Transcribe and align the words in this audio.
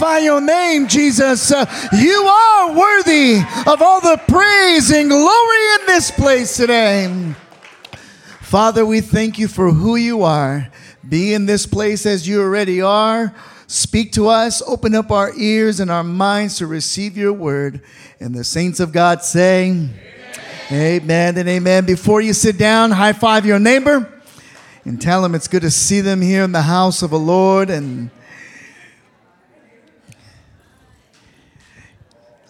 Magnify 0.00 0.18
your 0.18 0.40
name, 0.40 0.88
Jesus. 0.88 1.52
Uh, 1.52 1.66
you 1.92 2.22
are 2.22 2.74
worthy 2.74 3.38
of 3.66 3.82
all 3.82 4.00
the 4.00 4.20
praise 4.28 4.90
and 4.90 5.10
glory 5.10 5.74
in 5.80 5.86
this 5.86 6.10
place 6.10 6.56
today. 6.56 7.34
Father, 8.40 8.84
we 8.86 9.00
thank 9.00 9.38
you 9.38 9.46
for 9.46 9.70
who 9.70 9.96
you 9.96 10.22
are. 10.22 10.68
Be 11.06 11.34
in 11.34 11.46
this 11.46 11.66
place 11.66 12.06
as 12.06 12.26
you 12.26 12.40
already 12.40 12.80
are. 12.80 13.34
Speak 13.66 14.12
to 14.12 14.28
us, 14.28 14.62
open 14.66 14.94
up 14.94 15.10
our 15.10 15.32
ears 15.36 15.80
and 15.80 15.90
our 15.90 16.02
minds 16.02 16.58
to 16.58 16.66
receive 16.66 17.16
your 17.16 17.32
word. 17.32 17.82
And 18.18 18.34
the 18.34 18.42
saints 18.42 18.80
of 18.80 18.92
God 18.92 19.22
say, 19.22 19.68
Amen, 19.70 21.02
amen 21.02 21.38
and 21.38 21.48
amen. 21.48 21.84
Before 21.84 22.20
you 22.20 22.32
sit 22.32 22.58
down, 22.58 22.90
high 22.90 23.12
five 23.12 23.44
your 23.44 23.58
neighbor 23.58 24.12
and 24.84 25.00
tell 25.00 25.22
them 25.22 25.34
it's 25.34 25.46
good 25.46 25.62
to 25.62 25.70
see 25.70 26.00
them 26.00 26.20
here 26.22 26.42
in 26.42 26.52
the 26.52 26.62
house 26.62 27.02
of 27.02 27.10
the 27.10 27.18
Lord. 27.18 27.70
And 27.70 28.10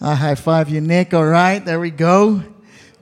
I 0.03 0.15
high 0.15 0.33
five 0.33 0.67
you, 0.67 0.81
Nick. 0.81 1.13
All 1.13 1.23
right, 1.23 1.63
there 1.63 1.79
we 1.79 1.91
go. 1.91 2.41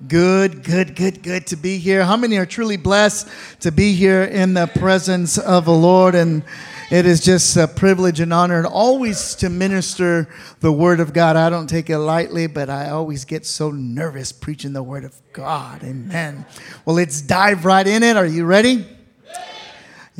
Good, 0.05 0.65
good, 0.65 0.97
good, 0.97 1.23
good 1.23 1.47
to 1.47 1.55
be 1.55 1.77
here. 1.77 2.03
How 2.03 2.17
many 2.17 2.35
are 2.35 2.45
truly 2.45 2.75
blessed 2.75 3.29
to 3.61 3.71
be 3.71 3.93
here 3.93 4.23
in 4.23 4.53
the 4.53 4.67
presence 4.67 5.37
of 5.37 5.63
the 5.63 5.71
Lord? 5.71 6.13
And 6.13 6.43
it 6.91 7.05
is 7.05 7.21
just 7.21 7.55
a 7.55 7.69
privilege 7.69 8.19
and 8.19 8.33
honor 8.33 8.57
and 8.57 8.67
always 8.67 9.35
to 9.35 9.49
minister 9.49 10.27
the 10.59 10.73
word 10.73 10.99
of 10.99 11.13
God. 11.13 11.37
I 11.37 11.49
don't 11.49 11.67
take 11.67 11.89
it 11.89 11.99
lightly, 11.99 12.47
but 12.47 12.69
I 12.69 12.89
always 12.89 13.23
get 13.23 13.45
so 13.45 13.71
nervous 13.71 14.33
preaching 14.33 14.73
the 14.73 14.83
word 14.83 15.05
of 15.05 15.15
God. 15.31 15.81
Amen. 15.85 16.45
Well, 16.83 16.97
let's 16.97 17.21
dive 17.21 17.63
right 17.63 17.87
in 17.87 18.03
it. 18.03 18.17
Are 18.17 18.25
you 18.25 18.43
ready? 18.43 18.85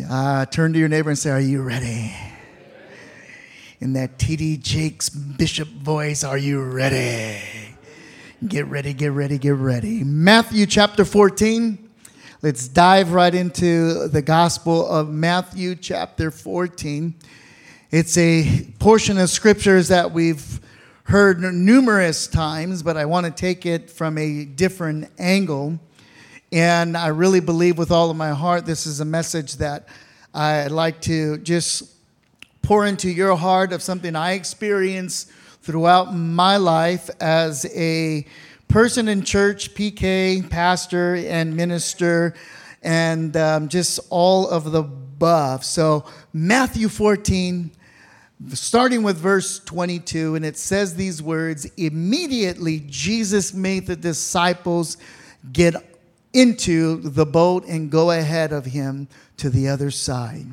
Uh, 0.09 0.45
turn 0.45 0.71
to 0.71 0.79
your 0.79 0.87
neighbor 0.87 1.09
and 1.09 1.19
say, 1.19 1.29
Are 1.29 1.41
you 1.41 1.61
ready? 1.61 2.15
In 3.81 3.93
that 3.93 4.17
TD 4.17 4.61
Jakes 4.61 5.07
Bishop 5.07 5.69
voice, 5.69 6.25
Are 6.25 6.37
you 6.37 6.61
ready? 6.61 7.39
Get 8.45 8.67
ready, 8.67 8.93
get 8.93 9.13
ready, 9.13 9.37
get 9.37 9.53
ready. 9.53 10.03
Matthew 10.03 10.65
chapter 10.65 11.05
14. 11.05 11.89
Let's 12.41 12.67
dive 12.67 13.13
right 13.13 13.33
into 13.33 14.09
the 14.09 14.21
Gospel 14.21 14.85
of 14.85 15.07
Matthew 15.07 15.75
chapter 15.75 16.29
14. 16.29 17.15
It's 17.89 18.17
a 18.17 18.67
portion 18.79 19.17
of 19.17 19.29
scriptures 19.29 19.87
that 19.87 20.11
we've 20.11 20.59
heard 21.03 21.39
numerous 21.39 22.27
times, 22.27 22.83
but 22.83 22.97
I 22.97 23.05
want 23.05 23.27
to 23.27 23.31
take 23.31 23.65
it 23.65 23.89
from 23.89 24.17
a 24.17 24.43
different 24.43 25.09
angle. 25.17 25.79
And 26.51 26.97
I 26.97 27.07
really 27.07 27.39
believe 27.39 27.77
with 27.77 27.91
all 27.91 28.11
of 28.11 28.17
my 28.17 28.31
heart, 28.31 28.65
this 28.65 28.85
is 28.85 28.99
a 28.99 29.05
message 29.05 29.55
that 29.55 29.87
I'd 30.33 30.71
like 30.71 30.99
to 31.03 31.37
just 31.37 31.95
pour 32.61 32.85
into 32.85 33.09
your 33.09 33.35
heart 33.35 33.73
of 33.73 33.81
something 33.81 34.15
I 34.15 34.33
experienced 34.33 35.31
throughout 35.61 36.15
my 36.15 36.57
life 36.57 37.09
as 37.19 37.65
a 37.75 38.25
person 38.67 39.07
in 39.07 39.23
church, 39.23 39.73
PK, 39.73 40.49
pastor, 40.49 41.15
and 41.15 41.55
minister, 41.55 42.35
and 42.81 43.35
um, 43.35 43.67
just 43.67 43.99
all 44.09 44.47
of 44.47 44.71
the 44.71 44.83
above. 45.19 45.65
So, 45.65 46.05
Matthew 46.31 46.87
14, 46.87 47.71
starting 48.53 49.03
with 49.03 49.17
verse 49.17 49.59
22, 49.59 50.35
and 50.35 50.45
it 50.45 50.55
says 50.55 50.95
these 50.95 51.21
words 51.21 51.65
Immediately 51.75 52.85
Jesus 52.87 53.53
made 53.53 53.85
the 53.85 53.97
disciples 53.97 54.95
get 55.51 55.75
into 56.31 57.01
the 57.01 57.25
boat 57.25 57.65
and 57.67 57.91
go 57.91 58.11
ahead 58.11 58.53
of 58.53 58.63
him 58.63 59.09
to 59.35 59.49
the 59.49 59.67
other 59.67 59.91
side. 59.91 60.45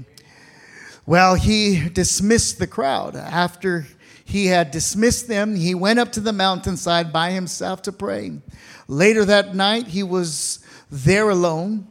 Well, 1.09 1.37
he 1.37 1.89
dismissed 1.89 2.59
the 2.59 2.67
crowd. 2.67 3.15
After 3.15 3.87
he 4.25 4.47
had 4.47 4.73
dismissed 4.73 5.29
them, 5.29 5.55
he 5.55 5.73
went 5.73 6.01
up 6.01 6.11
to 6.13 6.21
the 6.21 6.33
mountainside 6.33 7.13
by 7.13 7.31
himself 7.31 7.81
to 7.83 7.93
pray. 7.93 8.41
Later 8.89 9.25
that 9.25 9.55
night, 9.55 9.87
he 9.87 10.03
was 10.03 10.59
there 10.91 11.31
alone, 11.31 11.87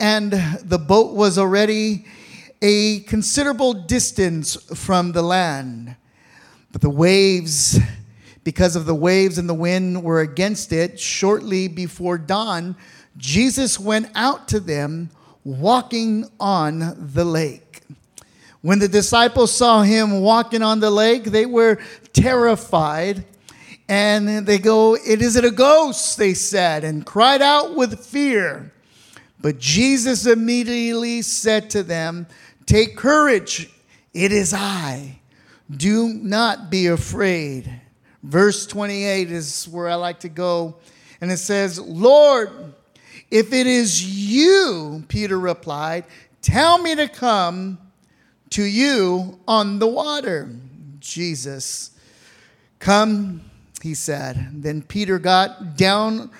and 0.00 0.32
the 0.64 0.78
boat 0.78 1.14
was 1.14 1.38
already 1.38 2.04
a 2.60 2.98
considerable 3.00 3.74
distance 3.74 4.56
from 4.74 5.12
the 5.12 5.22
land. 5.22 5.94
But 6.72 6.80
the 6.80 6.90
waves, 6.90 7.78
because 8.42 8.74
of 8.74 8.86
the 8.86 8.94
waves 8.94 9.38
and 9.38 9.48
the 9.48 9.54
wind, 9.54 10.02
were 10.02 10.20
against 10.20 10.72
it. 10.72 10.98
Shortly 10.98 11.68
before 11.68 12.18
dawn, 12.18 12.74
Jesus 13.16 13.78
went 13.78 14.10
out 14.16 14.48
to 14.48 14.58
them 14.58 15.10
walking 15.44 16.28
on 16.40 17.12
the 17.14 17.24
lake. 17.24 17.82
When 18.68 18.80
the 18.80 18.86
disciples 18.86 19.50
saw 19.50 19.80
him 19.80 20.20
walking 20.20 20.60
on 20.60 20.78
the 20.78 20.90
lake, 20.90 21.24
they 21.24 21.46
were 21.46 21.78
terrified. 22.12 23.24
And 23.88 24.46
they 24.46 24.58
go, 24.58 24.94
It 24.94 25.22
is 25.22 25.36
it 25.36 25.44
a 25.46 25.50
ghost, 25.50 26.18
they 26.18 26.34
said, 26.34 26.84
and 26.84 27.06
cried 27.06 27.40
out 27.40 27.76
with 27.76 28.04
fear. 28.04 28.70
But 29.40 29.58
Jesus 29.58 30.26
immediately 30.26 31.22
said 31.22 31.70
to 31.70 31.82
them, 31.82 32.26
Take 32.66 32.94
courage, 32.94 33.70
it 34.12 34.32
is 34.32 34.52
I. 34.52 35.18
Do 35.74 36.08
not 36.12 36.70
be 36.70 36.88
afraid. 36.88 37.80
Verse 38.22 38.66
28 38.66 39.30
is 39.30 39.66
where 39.68 39.88
I 39.88 39.94
like 39.94 40.20
to 40.20 40.28
go. 40.28 40.76
And 41.22 41.32
it 41.32 41.38
says, 41.38 41.80
Lord, 41.80 42.74
if 43.30 43.54
it 43.54 43.66
is 43.66 44.04
you, 44.04 45.04
Peter 45.08 45.38
replied, 45.38 46.04
tell 46.42 46.76
me 46.76 46.94
to 46.96 47.08
come 47.08 47.78
to 48.50 48.62
you 48.62 49.38
on 49.46 49.78
the 49.78 49.86
water. 49.86 50.50
Jesus, 51.00 51.90
come, 52.78 53.42
he 53.82 53.94
said. 53.94 54.62
Then 54.62 54.82
Peter 54.82 55.18
got 55.18 55.76
down 55.76 56.30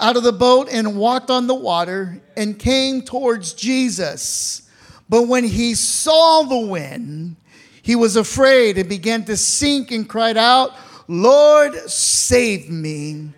out 0.00 0.16
of 0.16 0.22
the 0.22 0.32
boat 0.32 0.68
and 0.70 0.96
walked 0.96 1.30
on 1.30 1.46
the 1.46 1.54
water 1.54 2.20
and 2.36 2.58
came 2.58 3.02
towards 3.02 3.52
Jesus. 3.52 4.62
But 5.08 5.22
when 5.26 5.44
he 5.44 5.74
saw 5.74 6.42
the 6.42 6.58
wind, 6.58 7.36
he 7.82 7.96
was 7.96 8.16
afraid 8.16 8.78
and 8.78 8.88
began 8.88 9.24
to 9.24 9.36
sink 9.36 9.90
and 9.90 10.08
cried 10.08 10.36
out, 10.36 10.72
Lord, 11.08 11.74
save 11.90 12.68
me. 12.68 13.30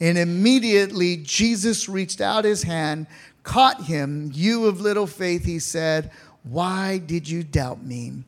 And 0.00 0.16
immediately 0.16 1.18
Jesus 1.18 1.88
reached 1.88 2.20
out 2.20 2.44
his 2.44 2.62
hand, 2.62 3.06
caught 3.42 3.84
him. 3.84 4.30
You 4.32 4.66
of 4.66 4.80
little 4.80 5.06
faith, 5.06 5.44
he 5.44 5.58
said, 5.58 6.10
Why 6.48 6.98
did 6.98 7.28
you 7.28 7.42
doubt 7.42 7.84
me? 7.84 8.24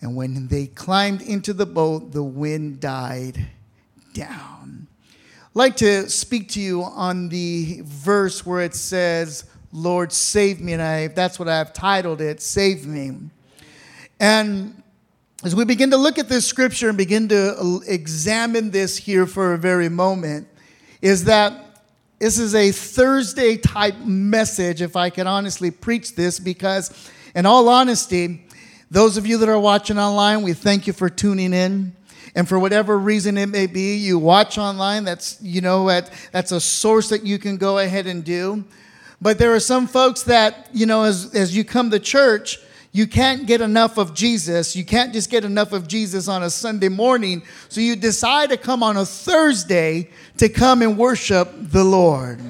And 0.00 0.14
when 0.14 0.46
they 0.46 0.66
climbed 0.66 1.22
into 1.22 1.52
the 1.52 1.66
boat, 1.66 2.12
the 2.12 2.22
wind 2.22 2.78
died 2.78 3.48
down. 4.12 4.86
I'd 5.42 5.56
like 5.56 5.76
to 5.78 6.08
speak 6.08 6.50
to 6.50 6.60
you 6.60 6.84
on 6.84 7.30
the 7.30 7.80
verse 7.84 8.46
where 8.46 8.60
it 8.60 8.76
says, 8.76 9.44
Lord, 9.72 10.12
save 10.12 10.60
me. 10.60 10.74
And 10.74 10.82
I, 10.82 11.08
that's 11.08 11.38
what 11.38 11.48
I've 11.48 11.72
titled 11.72 12.20
it, 12.20 12.40
Save 12.40 12.86
Me. 12.86 13.10
And 14.20 14.80
as 15.42 15.56
we 15.56 15.64
begin 15.64 15.90
to 15.90 15.96
look 15.96 16.18
at 16.18 16.28
this 16.28 16.46
scripture 16.46 16.88
and 16.88 16.98
begin 16.98 17.28
to 17.30 17.82
examine 17.88 18.70
this 18.70 18.96
here 18.96 19.26
for 19.26 19.54
a 19.54 19.58
very 19.58 19.88
moment, 19.88 20.46
is 21.02 21.24
that 21.24 21.67
this 22.18 22.38
is 22.38 22.54
a 22.54 22.72
Thursday 22.72 23.56
type 23.56 23.96
message, 23.98 24.82
if 24.82 24.96
I 24.96 25.08
can 25.08 25.26
honestly 25.26 25.70
preach 25.70 26.16
this, 26.16 26.40
because 26.40 26.90
in 27.34 27.46
all 27.46 27.68
honesty, 27.68 28.44
those 28.90 29.16
of 29.16 29.26
you 29.26 29.38
that 29.38 29.48
are 29.48 29.58
watching 29.58 29.98
online, 29.98 30.42
we 30.42 30.52
thank 30.52 30.86
you 30.86 30.92
for 30.92 31.08
tuning 31.08 31.52
in. 31.52 31.94
And 32.34 32.48
for 32.48 32.58
whatever 32.58 32.98
reason 32.98 33.38
it 33.38 33.46
may 33.46 33.66
be, 33.66 33.96
you 33.96 34.18
watch 34.18 34.58
online, 34.58 35.04
that's, 35.04 35.40
you 35.40 35.60
know, 35.60 35.86
that's 36.32 36.52
a 36.52 36.60
source 36.60 37.08
that 37.08 37.24
you 37.24 37.38
can 37.38 37.56
go 37.56 37.78
ahead 37.78 38.06
and 38.06 38.24
do. 38.24 38.64
But 39.20 39.38
there 39.38 39.54
are 39.54 39.60
some 39.60 39.86
folks 39.86 40.22
that, 40.24 40.68
you 40.72 40.86
know, 40.86 41.04
as, 41.04 41.34
as 41.34 41.56
you 41.56 41.64
come 41.64 41.90
to 41.90 41.98
church, 41.98 42.58
you 42.92 43.06
can't 43.06 43.46
get 43.46 43.60
enough 43.60 43.98
of 43.98 44.14
Jesus. 44.14 44.74
You 44.74 44.84
can't 44.84 45.12
just 45.12 45.30
get 45.30 45.44
enough 45.44 45.72
of 45.72 45.86
Jesus 45.86 46.26
on 46.26 46.42
a 46.42 46.50
Sunday 46.50 46.88
morning. 46.88 47.42
So 47.68 47.80
you 47.80 47.96
decide 47.96 48.48
to 48.50 48.56
come 48.56 48.82
on 48.82 48.96
a 48.96 49.04
Thursday 49.04 50.10
to 50.38 50.48
come 50.48 50.82
and 50.82 50.96
worship 50.96 51.50
the 51.54 51.84
Lord. 51.84 52.40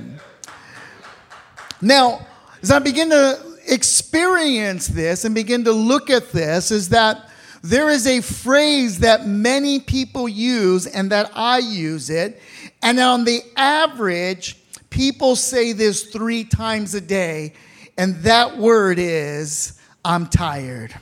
Now, 1.80 2.26
as 2.62 2.70
I 2.70 2.78
begin 2.78 3.10
to 3.10 3.38
experience 3.66 4.88
this 4.88 5.24
and 5.24 5.34
begin 5.34 5.64
to 5.64 5.72
look 5.72 6.10
at 6.10 6.32
this, 6.32 6.70
is 6.70 6.88
that 6.90 7.28
there 7.62 7.90
is 7.90 8.06
a 8.06 8.20
phrase 8.20 9.00
that 9.00 9.26
many 9.26 9.80
people 9.80 10.28
use 10.28 10.86
and 10.86 11.10
that 11.10 11.30
I 11.34 11.58
use 11.58 12.10
it. 12.10 12.40
And 12.82 12.98
on 13.00 13.24
the 13.24 13.42
average, 13.56 14.56
people 14.90 15.36
say 15.36 15.72
this 15.72 16.04
three 16.04 16.44
times 16.44 16.94
a 16.94 17.00
day, 17.00 17.52
and 17.96 18.16
that 18.22 18.56
word 18.56 18.98
is, 18.98 19.77
I'm 20.08 20.26
tired. 20.26 20.94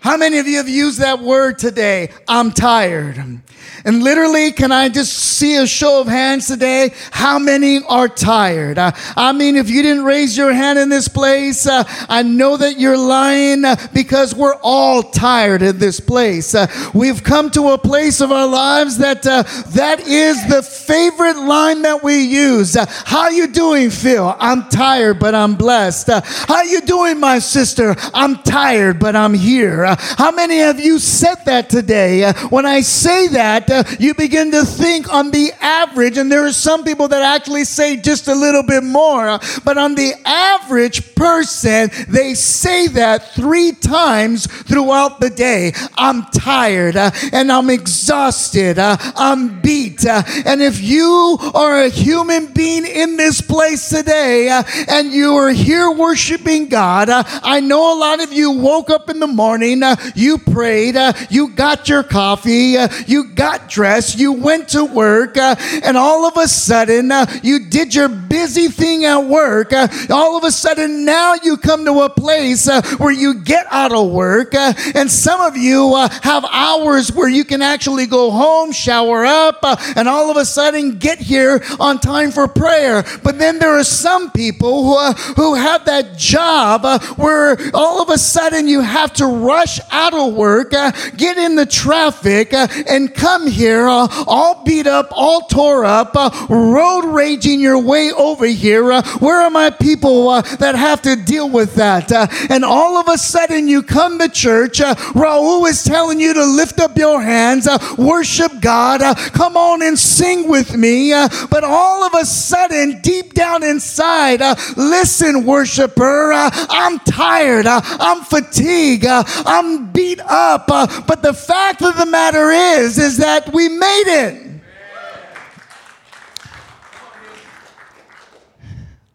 How 0.00 0.16
many 0.16 0.38
of 0.38 0.46
you 0.46 0.58
have 0.58 0.68
used 0.68 1.00
that 1.00 1.18
word 1.18 1.58
today? 1.58 2.10
I'm 2.28 2.52
tired. 2.52 3.40
And 3.84 4.02
literally, 4.02 4.52
can 4.52 4.72
I 4.72 4.88
just 4.88 5.12
see 5.12 5.56
a 5.56 5.66
show 5.66 6.00
of 6.00 6.06
hands 6.06 6.46
today? 6.46 6.92
How 7.10 7.38
many 7.38 7.80
are 7.88 8.08
tired? 8.08 8.78
Uh, 8.78 8.92
I 9.16 9.32
mean, 9.32 9.56
if 9.56 9.70
you 9.70 9.82
didn't 9.82 10.04
raise 10.04 10.36
your 10.36 10.52
hand 10.52 10.78
in 10.78 10.88
this 10.88 11.08
place, 11.08 11.66
uh, 11.66 11.84
I 12.08 12.22
know 12.22 12.56
that 12.56 12.78
you're 12.78 12.98
lying 12.98 13.64
uh, 13.64 13.76
because 13.92 14.34
we're 14.34 14.56
all 14.62 15.02
tired 15.02 15.62
in 15.62 15.78
this 15.78 16.00
place. 16.00 16.54
Uh, 16.54 16.66
we've 16.92 17.22
come 17.22 17.50
to 17.52 17.70
a 17.70 17.78
place 17.78 18.20
of 18.20 18.32
our 18.32 18.46
lives 18.46 18.98
that 18.98 19.22
that 19.22 20.00
is 20.06 20.46
the 20.48 20.62
favorite 20.62 21.38
line 21.38 21.82
that 21.82 22.02
we 22.02 22.20
use. 22.22 22.76
How 23.04 23.28
you 23.28 23.48
doing, 23.48 23.90
Phil? 23.90 24.36
I'm 24.38 24.68
tired, 24.68 25.18
but 25.18 25.34
I'm 25.34 25.54
blessed. 25.54 26.08
how 26.08 26.62
you 26.62 26.80
doing, 26.82 27.20
my 27.20 27.38
sister? 27.38 27.94
I'm 28.12 28.36
tired, 28.42 28.98
but 28.98 29.14
I'm 29.16 29.34
here. 29.34 29.87
How 29.96 30.30
many 30.30 30.60
of 30.62 30.78
you 30.80 30.98
said 30.98 31.44
that 31.46 31.70
today? 31.70 32.32
when 32.50 32.66
I 32.66 32.80
say 32.80 33.28
that, 33.28 33.70
uh, 33.70 33.84
you 33.98 34.14
begin 34.14 34.50
to 34.52 34.64
think 34.64 35.12
on 35.12 35.30
the 35.30 35.52
average, 35.60 36.18
and 36.18 36.30
there 36.30 36.46
are 36.46 36.52
some 36.52 36.84
people 36.84 37.08
that 37.08 37.22
actually 37.22 37.64
say 37.64 37.96
just 37.96 38.28
a 38.28 38.34
little 38.34 38.62
bit 38.62 38.84
more, 38.84 39.28
uh, 39.28 39.38
but 39.64 39.78
on 39.78 39.94
the 39.94 40.14
average 40.24 41.14
person, 41.14 41.90
they 42.08 42.34
say 42.34 42.88
that 42.88 43.34
three 43.34 43.72
times 43.72 44.46
throughout 44.46 45.20
the 45.20 45.30
day. 45.30 45.72
I'm 45.96 46.24
tired 46.26 46.96
uh, 46.96 47.10
and 47.32 47.50
I'm 47.50 47.70
exhausted. 47.70 48.78
Uh, 48.78 48.96
I'm 49.16 49.60
beat. 49.60 50.06
Uh, 50.06 50.22
and 50.46 50.62
if 50.62 50.80
you 50.80 51.38
are 51.54 51.82
a 51.82 51.88
human 51.88 52.52
being 52.52 52.86
in 52.86 53.16
this 53.16 53.40
place 53.40 53.88
today 53.88 54.48
uh, 54.48 54.62
and 54.88 55.12
you 55.12 55.34
are 55.36 55.50
here 55.50 55.90
worshiping 55.90 56.68
God, 56.68 57.08
I 57.10 57.60
know 57.60 57.96
a 57.96 57.98
lot 57.98 58.20
of 58.22 58.32
you 58.32 58.52
woke 58.52 58.90
up 58.90 59.10
in 59.10 59.20
the 59.20 59.26
morning, 59.26 59.77
you 60.14 60.38
prayed, 60.38 60.96
you 61.30 61.48
got 61.50 61.88
your 61.88 62.02
coffee, 62.02 62.76
you 63.06 63.24
got 63.34 63.68
dressed, 63.68 64.18
you 64.18 64.32
went 64.32 64.68
to 64.68 64.84
work, 64.84 65.36
uh, 65.36 65.54
and 65.82 65.96
all 65.96 66.26
of 66.26 66.36
a 66.36 66.48
sudden 66.48 67.10
uh, 67.12 67.26
you 67.42 67.66
did 67.66 67.94
your 67.94 68.08
busy 68.08 68.68
thing 68.68 69.04
at 69.04 69.18
work. 69.18 69.72
Uh, 69.72 69.88
all 70.10 70.36
of 70.36 70.44
a 70.44 70.50
sudden 70.50 71.04
now 71.04 71.34
you 71.42 71.56
come 71.56 71.84
to 71.84 72.00
a 72.00 72.10
place 72.10 72.68
uh, 72.68 72.82
where 72.98 73.12
you 73.12 73.34
get 73.34 73.66
out 73.70 73.92
of 73.92 74.10
work, 74.10 74.54
uh, 74.54 74.72
and 74.94 75.10
some 75.10 75.40
of 75.40 75.56
you 75.56 75.94
uh, 75.94 76.08
have 76.22 76.44
hours 76.50 77.12
where 77.12 77.28
you 77.28 77.44
can 77.44 77.62
actually 77.62 78.06
go 78.06 78.30
home, 78.30 78.72
shower 78.72 79.24
up, 79.24 79.58
and 79.96 80.08
all 80.08 80.30
of 80.30 80.36
a 80.36 80.44
sudden 80.44 80.98
get 80.98 81.18
here 81.18 81.62
on 81.78 81.98
time 81.98 82.30
for 82.30 82.48
prayer. 82.48 83.04
But 83.22 83.38
then 83.38 83.58
there 83.58 83.78
are 83.78 83.84
some 83.84 84.30
people 84.30 84.84
who, 84.84 85.12
who 85.34 85.54
have 85.54 85.84
that 85.84 86.16
job 86.16 86.84
where 87.16 87.58
all 87.74 88.00
of 88.02 88.08
a 88.08 88.18
sudden 88.18 88.68
you 88.68 88.80
have 88.80 89.12
to 89.14 89.26
rush 89.26 89.67
out 89.90 90.14
of 90.14 90.34
work, 90.34 90.70
get 91.16 91.36
in 91.38 91.56
the 91.56 91.66
traffic, 91.66 92.52
and 92.52 93.14
come 93.14 93.46
here 93.46 93.88
uh, 93.88 94.24
all 94.26 94.62
beat 94.64 94.86
up, 94.86 95.08
all 95.12 95.42
tore 95.42 95.84
up, 95.84 96.12
uh, 96.14 96.30
road 96.48 97.04
raging 97.12 97.60
your 97.60 97.82
way 97.82 98.12
over 98.12 98.46
here. 98.46 98.92
Uh, 98.92 99.02
where 99.18 99.40
are 99.40 99.50
my 99.50 99.70
people 99.70 100.28
uh, 100.28 100.42
that 100.56 100.74
have 100.74 101.02
to 101.02 101.16
deal 101.16 101.48
with 101.48 101.74
that? 101.74 102.10
Uh, 102.12 102.26
and 102.50 102.64
all 102.64 102.96
of 102.96 103.08
a 103.08 103.18
sudden 103.18 103.66
you 103.68 103.82
come 103.82 104.18
to 104.18 104.28
church. 104.28 104.80
Uh, 104.80 104.94
Raul 104.94 105.68
is 105.68 105.82
telling 105.82 106.20
you 106.20 106.34
to 106.34 106.44
lift 106.44 106.80
up 106.80 106.96
your 106.96 107.20
hands, 107.20 107.68
worship 107.96 108.52
God, 108.60 109.00
come 109.32 109.56
on 109.56 109.82
and 109.82 109.98
sing 109.98 110.48
with 110.48 110.76
me. 110.76 111.10
but 111.50 111.64
all 111.64 112.04
of 112.04 112.14
a 112.14 112.24
sudden, 112.24 113.00
deep 113.02 113.34
down 113.34 113.62
inside, 113.62 114.40
listen, 114.76 115.44
worshiper, 115.44 116.32
I'm 116.32 116.98
tired, 117.00 117.66
I'm 117.66 118.22
fatigued, 118.22 119.06
I'm 119.06 119.57
beat 119.92 120.20
up. 120.20 120.64
Uh, 120.68 120.86
but 121.06 121.22
the 121.22 121.34
fact 121.34 121.82
of 121.82 121.96
the 121.96 122.06
matter 122.06 122.50
is, 122.50 122.98
is 122.98 123.18
that 123.18 123.52
we 123.52 123.68
made 123.68 124.04
it. 124.06 124.48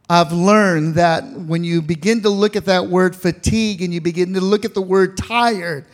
I've 0.09 0.31
learned 0.31 0.95
that 0.95 1.23
when 1.23 1.63
you 1.63 1.81
begin 1.81 2.21
to 2.21 2.29
look 2.29 2.55
at 2.55 2.65
that 2.65 2.87
word 2.87 3.15
fatigue 3.15 3.81
and 3.81 3.93
you 3.93 4.01
begin 4.01 4.33
to 4.33 4.41
look 4.41 4.63
at 4.65 4.73
the 4.73 4.81
word 4.81 5.17
tired, 5.17 5.85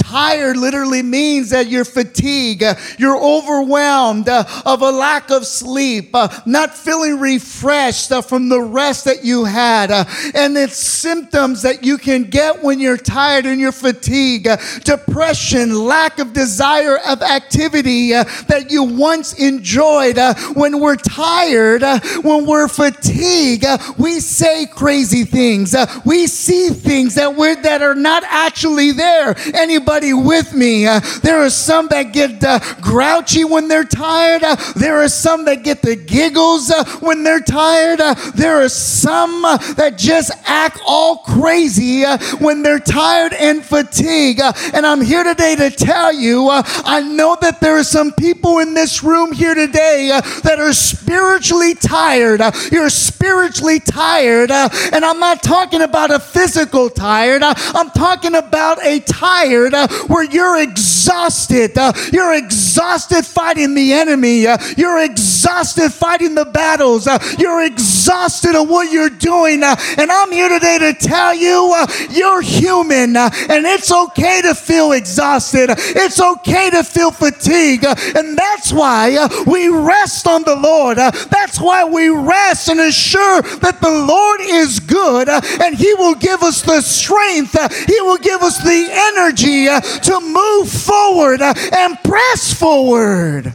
Tired 0.00 0.56
literally 0.56 1.02
means 1.02 1.50
that 1.50 1.68
you're 1.68 1.84
fatigued, 1.84 2.64
you're 2.98 3.16
overwhelmed 3.16 4.28
uh, 4.28 4.44
of 4.64 4.82
a 4.82 4.90
lack 4.90 5.30
of 5.30 5.46
sleep, 5.46 6.10
uh, 6.14 6.28
not 6.46 6.74
feeling 6.74 7.20
refreshed 7.20 8.10
uh, 8.10 8.22
from 8.22 8.48
the 8.48 8.60
rest 8.60 9.04
that 9.04 9.24
you 9.24 9.44
had. 9.44 9.90
Uh, 9.90 10.04
and 10.34 10.56
it's 10.56 10.76
symptoms 10.76 11.62
that 11.62 11.84
you 11.84 11.98
can 11.98 12.24
get 12.24 12.62
when 12.62 12.80
you're 12.80 12.96
tired 12.96 13.44
and 13.44 13.60
you're 13.60 13.72
fatigued. 13.72 14.46
Uh, 14.46 14.56
depression, 14.84 15.74
lack 15.74 16.18
of 16.18 16.32
desire 16.32 16.98
of 17.06 17.20
activity 17.22 18.14
uh, 18.14 18.24
that 18.48 18.70
you 18.70 18.82
once 18.82 19.34
enjoyed. 19.34 20.16
when 20.54 20.80
we're 20.80 20.96
tired, 20.96 21.82
when 22.22 22.46
we're 22.46 22.68
fatigued, 22.68 23.66
we 23.98 24.18
say 24.18 24.66
crazy 24.66 25.24
things. 25.24 25.76
we 26.04 26.26
see 26.26 26.70
things 26.70 27.14
that, 27.16 27.36
we're, 27.36 27.60
that 27.62 27.82
are 27.82 27.94
not 27.94 28.24
actually 28.24 28.92
there. 28.92 29.36
Anybody 29.54 29.89
anybody 29.90 30.14
with 30.14 30.54
me? 30.54 30.86
Uh, 30.86 31.00
there 31.22 31.40
are 31.40 31.50
some 31.50 31.88
that 31.88 32.12
get 32.12 32.42
uh, 32.44 32.60
grouchy 32.80 33.44
when 33.44 33.66
they're 33.66 33.84
tired. 33.84 34.42
Uh, 34.42 34.54
there 34.76 35.02
are 35.02 35.08
some 35.08 35.44
that 35.44 35.64
get 35.64 35.82
the 35.82 35.96
giggles 35.96 36.70
uh, 36.70 36.84
when 37.00 37.24
they're 37.24 37.40
tired. 37.40 38.00
Uh, 38.00 38.14
there 38.34 38.62
are 38.62 38.68
some 38.68 39.44
uh, 39.44 39.56
that 39.74 39.98
just 39.98 40.30
act 40.44 40.80
all 40.86 41.18
crazy 41.18 42.04
when 42.38 42.62
they're 42.62 42.78
tired 42.78 43.32
and 43.32 43.64
fatigued. 43.64 44.40
and 44.74 44.86
I'm 44.86 45.00
here 45.00 45.24
today 45.24 45.56
to 45.56 45.70
tell 45.70 46.12
you 46.12 46.48
I 46.50 47.00
know 47.00 47.36
that 47.40 47.60
there 47.60 47.76
are 47.76 47.84
some 47.84 48.12
people 48.12 48.58
in 48.58 48.74
this 48.74 49.02
room 49.02 49.32
here 49.32 49.54
today 49.54 50.20
that 50.44 50.58
are 50.60 50.72
spiritually 50.72 51.74
tired. 51.74 52.40
you're 52.70 52.90
spiritually 52.90 53.80
tired. 53.80 54.50
and 54.50 55.04
I'm 55.04 55.18
not 55.18 55.42
talking 55.42 55.82
about 55.82 56.10
a 56.10 56.20
physical 56.20 56.90
tired, 56.90 57.42
I'm 57.42 57.90
talking 57.90 58.34
about 58.36 58.84
a 58.84 59.00
tired 59.00 59.69
where 60.06 60.24
you're 60.24 60.60
exhausted. 60.60 61.76
Uh, 61.76 61.92
you're 62.12 62.34
exhausted 62.34 63.24
fighting 63.24 63.74
the 63.74 63.92
enemy. 63.92 64.46
Uh, 64.46 64.58
you're 64.76 65.02
exhausted 65.02 65.90
fighting 65.90 66.34
the 66.34 66.44
battles. 66.44 67.06
Uh, 67.06 67.18
you're 67.38 67.62
exhausted 67.64 68.54
of 68.54 68.68
what 68.68 68.92
you're 68.92 69.10
doing. 69.10 69.62
Uh, 69.62 69.76
and 69.98 70.10
I'm 70.10 70.32
here 70.32 70.48
today 70.48 70.78
to 70.78 70.94
tell 70.94 71.34
you 71.34 71.72
uh, 71.76 71.86
you're 72.10 72.42
human 72.42 73.16
uh, 73.16 73.30
and 73.48 73.66
it's 73.66 73.92
okay 73.92 74.40
to 74.42 74.54
feel 74.54 74.92
exhausted. 74.92 75.70
It's 75.70 76.20
okay 76.20 76.70
to 76.70 76.82
feel 76.84 77.10
fatigue. 77.10 77.84
and 77.84 78.36
that's 78.36 78.72
why 78.72 79.28
we 79.46 79.68
rest 79.68 80.26
on 80.26 80.42
the 80.44 80.56
Lord. 80.56 80.96
that's 80.98 81.60
why 81.60 81.84
we 81.84 82.08
rest 82.08 82.68
and 82.68 82.80
assure 82.80 83.42
that 83.60 83.80
the 83.80 83.90
Lord 83.90 84.40
is 84.40 84.80
good 84.80 85.28
and 85.28 85.74
He 85.74 85.92
will 85.94 86.14
give 86.14 86.42
us 86.42 86.62
the 86.62 86.80
strength. 86.80 87.56
he 87.86 88.00
will 88.00 88.18
give 88.18 88.42
us 88.42 88.58
the 88.62 88.88
energy 88.90 89.59
Uh, 89.68 89.80
to 89.80 90.20
move 90.20 90.70
forward 90.70 91.42
uh, 91.42 91.54
and 91.72 91.98
press 92.02 92.52
forward. 92.52 93.54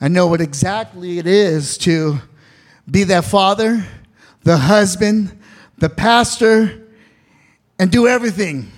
I 0.00 0.08
know 0.08 0.26
what 0.26 0.40
exactly 0.40 1.18
it 1.18 1.26
is 1.26 1.78
to 1.78 2.18
be 2.90 3.04
that 3.04 3.24
father, 3.24 3.86
the 4.42 4.58
husband, 4.58 5.40
the 5.78 5.88
pastor, 5.88 6.86
and 7.78 7.90
do 7.90 8.06
everything. 8.06 8.70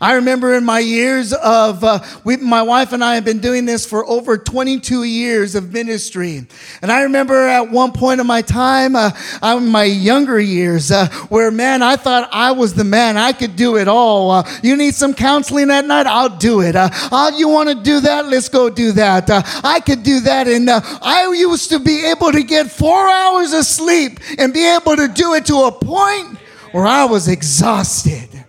I 0.00 0.14
remember 0.14 0.54
in 0.54 0.64
my 0.64 0.78
years 0.78 1.34
of, 1.34 1.84
uh, 1.84 1.98
we, 2.24 2.38
my 2.38 2.62
wife 2.62 2.94
and 2.94 3.04
I 3.04 3.16
have 3.16 3.24
been 3.24 3.40
doing 3.40 3.66
this 3.66 3.84
for 3.84 4.06
over 4.06 4.38
22 4.38 5.04
years 5.04 5.54
of 5.54 5.74
ministry. 5.74 6.46
And 6.80 6.90
I 6.90 7.02
remember 7.02 7.46
at 7.46 7.70
one 7.70 7.92
point 7.92 8.18
in 8.18 8.26
my 8.26 8.40
time, 8.40 8.96
uh, 8.96 9.10
in 9.42 9.68
my 9.68 9.84
younger 9.84 10.40
years, 10.40 10.90
uh, 10.90 11.08
where 11.28 11.50
man, 11.50 11.82
I 11.82 11.96
thought 11.96 12.30
I 12.32 12.52
was 12.52 12.72
the 12.72 12.84
man. 12.84 13.18
I 13.18 13.32
could 13.32 13.56
do 13.56 13.76
it 13.76 13.88
all. 13.88 14.30
Uh, 14.30 14.50
you 14.62 14.74
need 14.74 14.94
some 14.94 15.12
counseling 15.12 15.70
at 15.70 15.84
night? 15.84 16.06
I'll 16.06 16.34
do 16.34 16.62
it. 16.62 16.76
oh, 16.76 17.34
you 17.36 17.48
want 17.48 17.68
to 17.68 17.74
do 17.74 18.00
that? 18.00 18.24
Let's 18.24 18.48
go 18.48 18.70
do 18.70 18.92
that. 18.92 19.28
Uh, 19.28 19.42
I 19.62 19.80
could 19.80 20.02
do 20.02 20.20
that. 20.20 20.48
And 20.48 20.70
uh, 20.70 20.80
I 21.02 21.30
used 21.36 21.68
to 21.70 21.78
be 21.78 22.06
able 22.06 22.32
to 22.32 22.42
get 22.42 22.70
four 22.70 23.06
hours 23.06 23.52
of 23.52 23.66
sleep 23.66 24.18
and 24.38 24.54
be 24.54 24.66
able 24.66 24.96
to 24.96 25.08
do 25.08 25.34
it 25.34 25.44
to 25.46 25.64
a 25.64 25.72
point 25.72 26.38
where 26.72 26.86
I 26.86 27.04
was 27.04 27.28
exhausted. 27.28 28.39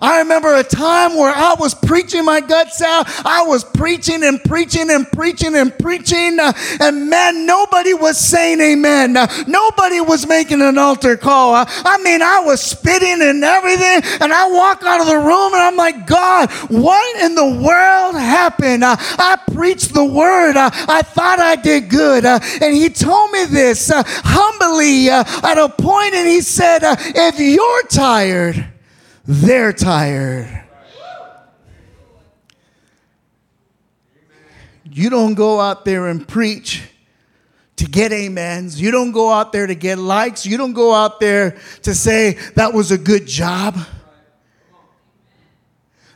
I 0.00 0.18
remember 0.18 0.54
a 0.54 0.62
time 0.62 1.16
where 1.16 1.34
I 1.34 1.54
was 1.58 1.74
preaching 1.74 2.24
my 2.24 2.40
guts 2.40 2.80
out. 2.82 3.06
I 3.24 3.42
was 3.42 3.64
preaching 3.64 4.22
and 4.24 4.42
preaching 4.44 4.90
and 4.90 5.10
preaching 5.10 5.54
and 5.56 5.76
preaching. 5.78 6.38
uh, 6.40 6.52
and 6.80 7.08
man, 7.08 7.46
nobody 7.46 7.94
was 7.94 8.18
saying 8.18 8.60
amen. 8.60 9.16
Uh, 9.16 9.26
nobody 9.46 10.00
was 10.00 10.26
making 10.26 10.62
an 10.62 10.78
altar 10.78 11.16
call. 11.16 11.54
Uh, 11.54 11.64
I 11.68 11.98
mean, 12.02 12.22
I 12.22 12.40
was 12.40 12.60
spitting 12.60 13.22
and 13.22 13.42
everything. 13.42 14.02
And 14.20 14.32
I 14.32 14.48
walk 14.50 14.82
out 14.82 15.00
of 15.00 15.06
the 15.06 15.18
room 15.18 15.54
and 15.54 15.62
I'm 15.62 15.76
like, 15.76 16.06
God, 16.06 16.50
what 16.68 17.20
in 17.20 17.34
the 17.34 17.46
world 17.46 18.14
happened? 18.14 18.84
I 18.84 19.38
preached 19.52 19.94
the 19.94 20.04
word. 20.04 20.56
I 20.56 21.02
thought 21.02 21.38
I 21.38 21.56
did 21.56 21.88
good. 21.88 22.24
And 22.24 22.74
he 22.74 22.88
told 22.88 23.30
me 23.30 23.44
this 23.44 23.90
humbly 23.94 25.10
at 25.10 25.58
a 25.58 25.68
point, 25.68 26.14
and 26.14 26.28
he 26.28 26.40
said, 26.40 26.80
If 26.82 27.38
you're 27.38 27.82
tired, 27.88 28.66
they're 29.28 29.74
tired. 29.74 30.64
You 34.90 35.10
don't 35.10 35.34
go 35.34 35.60
out 35.60 35.84
there 35.84 36.08
and 36.08 36.26
preach 36.26 36.82
to 37.76 37.84
get 37.84 38.10
amens. 38.10 38.80
You 38.80 38.90
don't 38.90 39.12
go 39.12 39.30
out 39.30 39.52
there 39.52 39.66
to 39.66 39.74
get 39.74 39.98
likes. 39.98 40.46
You 40.46 40.56
don't 40.56 40.72
go 40.72 40.94
out 40.94 41.20
there 41.20 41.58
to 41.82 41.94
say 41.94 42.38
that 42.54 42.72
was 42.72 42.90
a 42.90 42.96
good 42.96 43.26
job. 43.26 43.76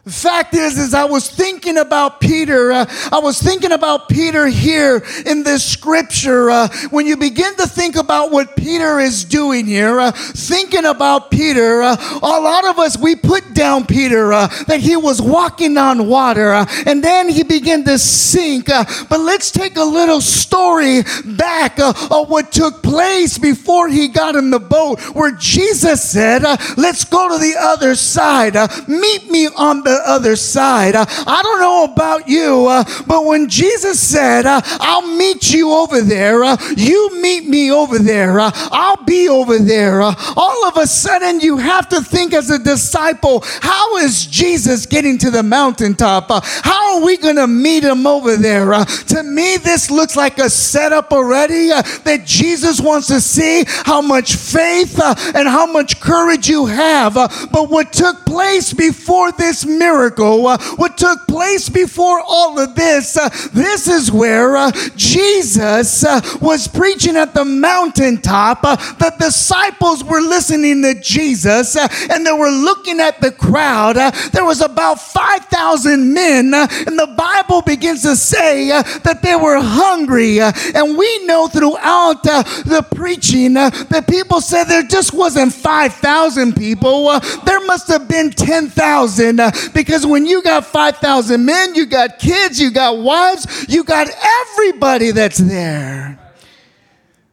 The 0.05 0.11
fact 0.11 0.55
is, 0.55 0.79
is 0.79 0.95
I 0.95 1.05
was 1.05 1.31
thinking 1.31 1.79
about 1.79 2.21
Peter. 2.21 2.73
Uh, 2.73 2.87
I 3.13 3.21
was 3.21 3.41
thinking 3.41 3.71
about 3.71 4.09
Peter 4.09 4.49
here 4.49 5.01
in 5.25 5.45
this 5.45 5.65
scripture. 5.65 6.51
Uh, 6.51 6.67
when 6.91 7.07
you 7.07 7.17
begin 7.17 7.55
to 7.55 7.69
think 7.69 7.95
about 7.95 8.33
what 8.33 8.57
Peter 8.57 8.99
is 8.99 9.25
doing 9.25 9.65
here, 9.65 10.01
uh, 10.01 10.11
thinking 10.11 10.87
about 10.87 11.31
Peter, 11.31 11.83
uh, 11.83 11.95
a 12.21 12.41
lot 12.41 12.67
of 12.67 12.81
us 12.81 12.99
we 12.99 13.15
put 13.15 13.55
down 13.55 13.87
Peter 13.87 14.33
uh, 14.33 14.49
that 14.67 14.81
he 14.81 14.97
was 14.97 15.23
walking 15.23 15.79
on 15.79 16.09
water, 16.09 16.53
uh, 16.53 16.67
and 16.85 17.05
then 17.05 17.29
he 17.29 17.45
began 17.45 17.85
to 17.85 17.97
sink. 17.97 18.67
but 18.67 19.21
let's 19.21 19.53
take 19.53 19.77
a 19.77 19.85
little 19.85 20.21
story 20.21 21.05
back 21.25 21.79
of 21.79 22.29
what 22.29 22.51
took 22.51 22.83
place 22.83 23.39
before 23.39 23.89
he 23.89 24.09
got 24.09 24.35
in 24.35 24.51
the 24.51 24.59
boat, 24.59 25.01
where 25.15 25.31
Jesus 25.31 26.03
said, 26.03 26.43
"Let's 26.77 27.05
go 27.05 27.29
to 27.29 27.39
the 27.39 27.55
other 27.57 27.95
side. 27.95 28.57
Meet 28.89 29.31
me 29.31 29.47
on 29.47 29.85
the 29.85 29.92
other 30.07 30.37
side." 30.37 30.95
Uh, 30.97 31.07
I 31.27 31.43
don't 31.43 31.61
know 31.61 31.85
about 31.85 32.29
you, 32.29 32.67
uh, 32.67 32.85
but 33.07 33.25
when 33.25 33.49
Jesus 33.49 34.01
said, 34.01 34.47
uh, 34.47 34.61
"I'll 34.81 35.07
meet 35.17 35.53
you 35.53 35.73
over 35.73 36.01
there," 36.01 36.45
uh, 36.45 36.57
you 36.77 37.21
meet 37.21 37.49
me 37.49 37.71
over 37.71 37.99
there. 37.99 38.41
uh, 38.41 38.51
I'll 38.71 39.05
be 39.05 39.29
over 39.29 39.59
there. 39.59 40.03
uh, 40.03 40.15
all 40.37 40.67
of 40.67 40.77
a 40.77 40.87
sudden, 40.87 41.41
you 41.41 41.57
have 41.57 41.89
to 41.89 42.01
think 42.01 42.33
as 42.35 42.51
a 42.51 42.59
disciple, 42.59 43.43
how 43.61 43.97
is 43.99 44.27
Jesus 44.27 44.87
getting 44.87 45.19
to 45.19 45.31
the 45.31 45.43
mountaintop? 45.43 46.31
How 46.63 46.95
are 46.97 47.05
we 47.05 47.17
going 47.17 47.37
to 47.37 47.47
meet 47.47 47.85
him 47.85 48.07
over 48.07 48.37
there? 48.37 48.85
To 49.09 49.23
me, 49.23 49.57
this 49.57 49.91
looks 49.91 50.17
like 50.17 50.39
a 50.39 50.51
setup 50.51 51.13
already 51.13 51.69
that 51.69 52.23
Jesus 52.25 52.81
wants 52.81 53.07
to 53.09 53.21
see 53.21 53.65
how 53.67 54.01
much 54.01 54.35
faith 54.37 55.01
and 55.35 55.49
how 55.49 55.67
much 55.67 56.01
courage 56.01 56.49
you 56.49 56.67
have. 56.67 57.15
But 57.15 57.71
what 57.71 57.93
took 57.93 58.25
place 58.25 58.73
before 58.73 59.33
this 59.33 59.65
miracle, 59.83 60.47
uh, 60.47 60.59
what 60.77 60.97
took 60.97 61.27
place 61.27 61.69
before 61.69 62.23
all 62.25 62.59
of 62.59 62.75
this, 62.77 63.17
uh, 63.17 63.29
this 63.53 63.89
is 63.89 64.13
where 64.13 64.57
uh, 64.57 64.71
Jesus 64.95 66.05
uh, 66.05 66.21
was 66.41 66.69
preaching 66.69 67.17
at 67.17 67.35
the 67.35 67.45
mountaintop. 67.45 68.61
Uh, 68.63 68.77
the 68.77 69.13
disciples 69.19 70.05
were 70.05 70.21
listening 70.21 70.83
to 70.83 70.95
Jesus 71.01 71.75
uh, 71.75 71.89
and 72.11 72.25
they 72.25 72.33
were 72.33 72.51
looking 72.51 73.01
at 73.01 73.21
the 73.21 73.33
crowd. 73.33 73.97
There 74.33 74.45
was 74.45 74.61
about 74.61 75.01
5,000 75.01 76.15
men, 76.15 76.55
and 76.55 76.99
the 76.99 77.13
Bible 77.17 77.63
begins 77.63 78.03
to 78.03 78.15
say 78.15 78.69
that 78.69 79.21
they 79.23 79.35
were 79.35 79.61
hungry. 79.61 80.41
And 80.41 80.97
we 80.97 81.27
know 81.27 81.49
throughout 81.49 82.23
the 82.23 82.87
preaching 82.95 83.55
that 83.55 84.05
people 84.09 84.41
said 84.41 84.65
there 84.65 84.83
just 84.83 85.13
wasn't 85.13 85.53
5,000 85.53 86.55
people, 86.55 87.19
there 87.45 87.65
must 87.67 87.89
have 87.89 88.07
been 88.07 88.31
10,000. 88.31 89.41
Because 89.75 90.07
when 90.07 90.27
you 90.27 90.43
got 90.43 90.67
5,000 90.67 91.45
men, 91.45 91.75
you 91.75 91.87
got 91.87 92.19
kids, 92.19 92.61
you 92.61 92.71
got 92.71 92.99
wives, 92.99 93.67
you 93.69 93.85
got 93.85 94.09
everybody 94.09 95.11
that's 95.11 95.39
there. 95.39 96.19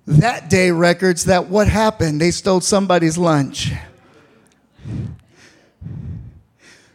That 0.08 0.50
day 0.50 0.72
records 0.72 1.26
that 1.26 1.48
what 1.48 1.68
happened? 1.68 2.20
They 2.20 2.32
stole 2.32 2.62
somebody's 2.62 3.18
lunch. 3.18 3.72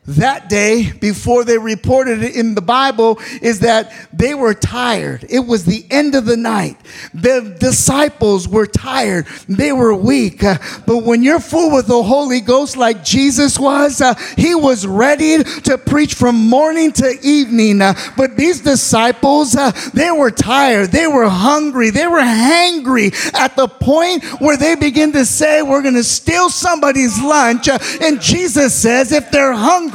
That 0.06 0.50
day 0.50 0.92
before 0.92 1.44
they 1.44 1.56
reported 1.56 2.22
it 2.22 2.36
in 2.36 2.54
the 2.54 2.60
Bible 2.60 3.18
is 3.40 3.60
that 3.60 3.92
they 4.12 4.34
were 4.34 4.52
tired. 4.52 5.24
It 5.30 5.40
was 5.40 5.64
the 5.64 5.86
end 5.90 6.14
of 6.14 6.26
the 6.26 6.36
night. 6.36 6.76
The 7.14 7.56
disciples 7.58 8.46
were 8.46 8.66
tired. 8.66 9.26
They 9.48 9.72
were 9.72 9.94
weak. 9.94 10.44
Uh, 10.44 10.58
but 10.86 10.98
when 10.98 11.22
you're 11.22 11.40
full 11.40 11.74
with 11.74 11.86
the 11.86 12.02
Holy 12.02 12.40
Ghost 12.40 12.76
like 12.76 13.02
Jesus 13.02 13.58
was, 13.58 14.02
uh, 14.02 14.14
he 14.36 14.54
was 14.54 14.86
ready 14.86 15.42
to 15.42 15.78
preach 15.78 16.14
from 16.14 16.36
morning 16.36 16.92
to 16.92 17.18
evening. 17.22 17.80
Uh, 17.80 17.94
but 18.16 18.36
these 18.36 18.60
disciples, 18.60 19.56
uh, 19.56 19.70
they 19.94 20.10
were 20.10 20.30
tired. 20.30 20.90
They 20.90 21.06
were 21.06 21.28
hungry. 21.28 21.88
They 21.88 22.06
were 22.06 22.20
hangry 22.20 23.14
at 23.34 23.56
the 23.56 23.68
point 23.68 24.24
where 24.40 24.58
they 24.58 24.74
begin 24.74 25.12
to 25.12 25.24
say, 25.24 25.62
We're 25.62 25.82
going 25.82 25.94
to 25.94 26.04
steal 26.04 26.50
somebody's 26.50 27.20
lunch. 27.22 27.68
Uh, 27.68 27.78
and 28.02 28.20
Jesus 28.20 28.74
says, 28.74 29.10
If 29.10 29.30
they're 29.30 29.54
hungry, 29.54 29.93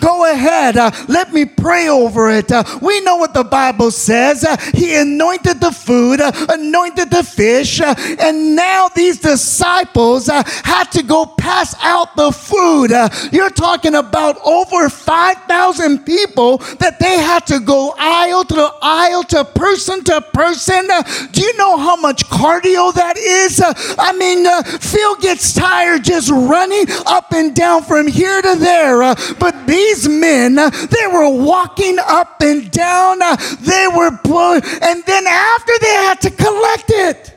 go 0.00 0.30
ahead. 0.30 0.76
Uh, 0.76 0.90
let 1.08 1.32
me 1.32 1.44
pray 1.44 1.88
over 1.88 2.30
it. 2.30 2.50
Uh, 2.50 2.64
we 2.80 3.00
know 3.00 3.16
what 3.16 3.34
the 3.34 3.44
Bible 3.44 3.90
says. 3.90 4.44
Uh, 4.44 4.56
he 4.74 4.94
anointed 4.96 5.60
the 5.60 5.72
food, 5.72 6.20
uh, 6.20 6.32
anointed 6.48 7.10
the 7.10 7.22
fish, 7.22 7.80
uh, 7.80 7.94
and 8.20 8.54
now 8.54 8.88
these 8.94 9.18
disciples 9.18 10.28
uh, 10.28 10.42
had 10.64 10.84
to 10.92 11.02
go 11.02 11.26
pass 11.26 11.74
out 11.82 12.14
the 12.16 12.30
food. 12.32 12.90
You're 13.32 13.50
talking 13.50 13.94
about 13.94 14.38
over 14.44 14.88
5,000 14.88 16.04
people 16.04 16.58
that 16.78 16.98
they 16.98 17.18
had 17.18 17.46
to 17.48 17.60
go 17.60 17.94
aisle 17.98 18.44
to 18.44 18.72
aisle 18.82 19.24
to 19.24 19.44
person 19.44 20.04
to 20.04 20.20
person. 20.32 20.88
Do 21.32 21.40
you 21.40 21.56
know 21.56 21.76
how 21.76 21.96
much 21.96 22.26
cardio 22.26 22.92
that 22.94 23.16
is? 23.16 23.60
I 23.98 24.12
mean, 24.12 24.46
Phil 24.78 25.16
gets 25.16 25.52
tired 25.54 26.04
just 26.04 26.30
running 26.30 26.86
up 27.06 27.32
and 27.32 27.54
down 27.54 27.82
from 27.82 28.06
here 28.06 28.40
to 28.42 28.54
there. 28.56 29.02
Uh, 29.02 29.14
but 29.40 29.66
these 29.66 30.08
men, 30.08 30.54
they 30.54 31.06
were 31.10 31.28
walking 31.28 31.96
up 31.98 32.40
and 32.40 32.70
down. 32.70 33.18
they 33.60 33.86
were, 33.96 34.10
blow- 34.22 34.54
and 34.54 35.04
then 35.04 35.26
after 35.26 35.72
they 35.80 35.94
had 35.94 36.20
to 36.20 36.30
collect 36.30 36.84
it. 36.88 37.36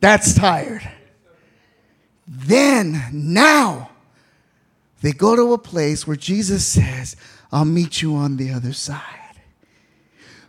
That's 0.00 0.34
tired. 0.34 0.86
Then, 2.26 3.02
now, 3.12 3.90
they 5.00 5.12
go 5.12 5.34
to 5.36 5.54
a 5.54 5.58
place 5.58 6.06
where 6.06 6.16
Jesus 6.16 6.66
says, 6.66 7.16
I'll 7.52 7.64
meet 7.64 8.02
you 8.02 8.16
on 8.16 8.36
the 8.36 8.50
other 8.50 8.72
side. 8.72 9.23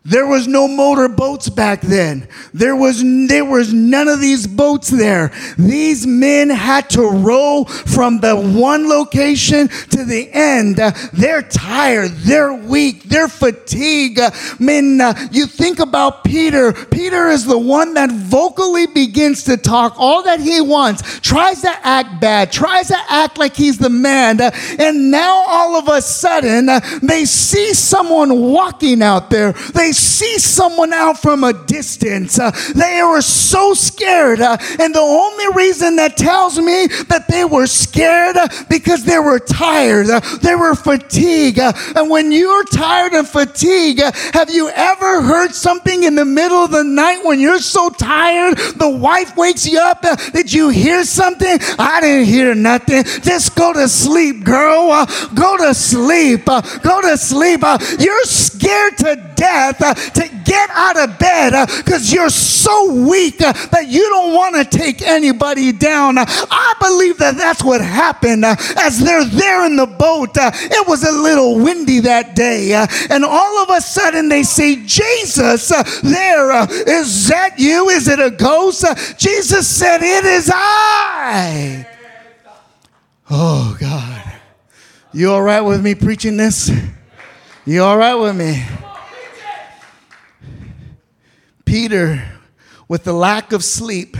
There 0.07 0.27
was 0.27 0.47
no 0.47 0.67
motor 0.67 1.07
boats 1.07 1.49
back 1.49 1.81
then. 1.81 2.27
There 2.53 2.75
was 2.75 3.01
there 3.27 3.43
was 3.43 3.73
none 3.73 4.07
of 4.07 4.21
these 4.21 4.45
boats 4.45 4.87
there. 4.87 5.31
These 5.57 6.05
men 6.05 6.51
had 6.51 6.91
to 6.91 7.01
row 7.01 7.63
from 7.63 8.19
the 8.19 8.35
one 8.35 8.87
location 8.87 9.67
to 9.67 10.05
the 10.05 10.29
end. 10.31 10.75
They're 11.11 11.41
tired. 11.41 12.11
They're 12.11 12.53
weak. 12.53 13.05
They're 13.05 13.27
fatigued. 13.27 14.19
Men, 14.59 15.01
uh, 15.01 15.15
you 15.31 15.47
think 15.47 15.79
about 15.79 16.23
Peter. 16.23 16.71
Peter 16.71 17.29
is 17.29 17.43
the 17.43 17.57
one 17.57 17.95
that 17.95 18.11
vocally 18.11 18.85
begins 18.85 19.43
to 19.45 19.57
talk 19.57 19.95
all 19.97 20.21
that 20.21 20.39
he 20.39 20.61
wants. 20.61 21.19
Tries 21.21 21.61
to 21.61 21.71
act 21.81 22.21
bad. 22.21 22.51
Tries 22.51 22.89
to 22.89 22.97
act 23.09 23.39
like 23.39 23.55
he's 23.55 23.79
the 23.79 23.89
man. 23.89 24.39
And 24.39 25.09
now 25.09 25.43
all 25.47 25.75
of 25.75 25.87
a 25.87 25.99
sudden, 25.99 26.69
uh, 26.69 26.79
they 27.01 27.25
see 27.25 27.73
someone 27.73 28.39
walking 28.39 29.01
out 29.01 29.31
there. 29.31 29.53
They 29.73 29.93
see 29.95 30.37
someone 30.37 30.93
out 30.93 31.21
from 31.21 31.43
a 31.43 31.53
distance. 31.53 32.39
Uh, 32.39 32.51
they 32.75 33.01
were 33.03 33.21
so 33.21 33.73
scared. 33.73 34.41
uh, 34.41 34.57
and 34.79 34.93
the 34.93 34.99
only 34.99 35.45
reason 35.55 35.95
that 35.95 36.17
tells 36.17 36.57
me 36.57 36.87
that 37.09 37.25
they 37.29 37.45
were 37.45 37.67
scared 37.67 38.37
uh, 38.37 38.47
because 38.69 39.03
they 39.03 39.19
were 39.19 39.39
tired. 39.39 40.09
uh, 40.09 40.19
they 40.41 40.55
were 40.55 40.75
fatigued. 40.75 41.59
uh, 41.59 41.73
and 41.95 42.09
when 42.09 42.31
you're 42.31 42.65
tired 42.65 43.13
and 43.13 43.27
fatigued, 43.27 44.01
uh, 44.01 44.11
have 44.33 44.49
you 44.49 44.69
ever 44.69 45.21
heard 45.21 45.53
something 45.53 46.03
in 46.03 46.15
the 46.15 46.25
middle 46.25 46.57
of 46.57 46.71
the 46.71 46.83
night 46.83 47.23
when 47.23 47.39
you're 47.39 47.59
so 47.59 47.89
tired? 47.89 48.57
The 48.57 48.89
wife 48.89 49.35
wakes 49.37 49.65
you 49.65 49.79
up. 49.79 50.03
did 50.33 50.51
you 50.51 50.69
hear 50.69 51.03
something? 51.03 51.57
I 51.79 52.01
didn't 52.01 52.25
hear 52.25 52.53
nothing. 52.55 53.03
Just 53.03 53.55
go 53.55 53.73
to 53.73 53.87
sleep, 53.87 54.43
girl. 54.43 55.05
Go 55.33 55.57
to 55.57 55.73
sleep. 55.73 56.45
Go 56.45 57.01
to 57.01 57.17
sleep. 57.17 57.61
You're 57.99 58.23
scared 58.23 58.97
to 58.99 59.15
death. 59.35 59.79
Uh, 59.85 59.93
to 59.93 60.27
get 60.43 60.69
out 60.71 60.97
of 60.97 61.17
bed 61.19 61.67
because 61.77 62.11
uh, 62.11 62.15
you're 62.15 62.29
so 62.29 62.93
weak 63.07 63.41
uh, 63.41 63.53
that 63.71 63.87
you 63.87 64.01
don't 64.09 64.33
want 64.33 64.55
to 64.55 64.77
take 64.77 65.01
anybody 65.01 65.71
down. 65.71 66.17
Uh, 66.17 66.25
I 66.27 66.73
believe 66.79 67.17
that 67.19 67.37
that's 67.37 67.63
what 67.63 67.81
happened 67.81 68.45
uh, 68.45 68.55
as 68.77 68.99
they're 68.99 69.25
there 69.25 69.65
in 69.65 69.75
the 69.75 69.85
boat. 69.85 70.37
Uh, 70.37 70.51
it 70.53 70.87
was 70.87 71.03
a 71.03 71.11
little 71.11 71.59
windy 71.59 71.99
that 72.01 72.35
day, 72.35 72.73
and 73.09 73.23
all 73.23 73.63
of 73.63 73.69
a 73.69 73.81
sudden 73.81 74.29
they 74.29 74.43
say, 74.43 74.83
Jesus, 74.85 75.69
there, 76.01 76.51
is 76.87 77.27
that 77.27 77.59
you? 77.59 77.89
Is 77.89 78.07
it 78.07 78.19
a 78.19 78.31
ghost? 78.31 78.85
Jesus 79.17 79.67
said, 79.67 80.01
It 80.01 80.25
is 80.25 80.51
I. 80.53 81.87
Oh, 83.29 83.75
God. 83.79 84.23
You 85.13 85.31
all 85.31 85.41
right 85.41 85.61
with 85.61 85.81
me 85.81 85.95
preaching 85.95 86.37
this? 86.37 86.71
You 87.65 87.83
all 87.83 87.97
right 87.97 88.15
with 88.15 88.35
me? 88.35 88.63
Peter, 91.75 92.23
with 92.87 93.03
the 93.03 93.11
lack 93.11 93.51
of 93.51 93.61
sleep, 93.61 94.15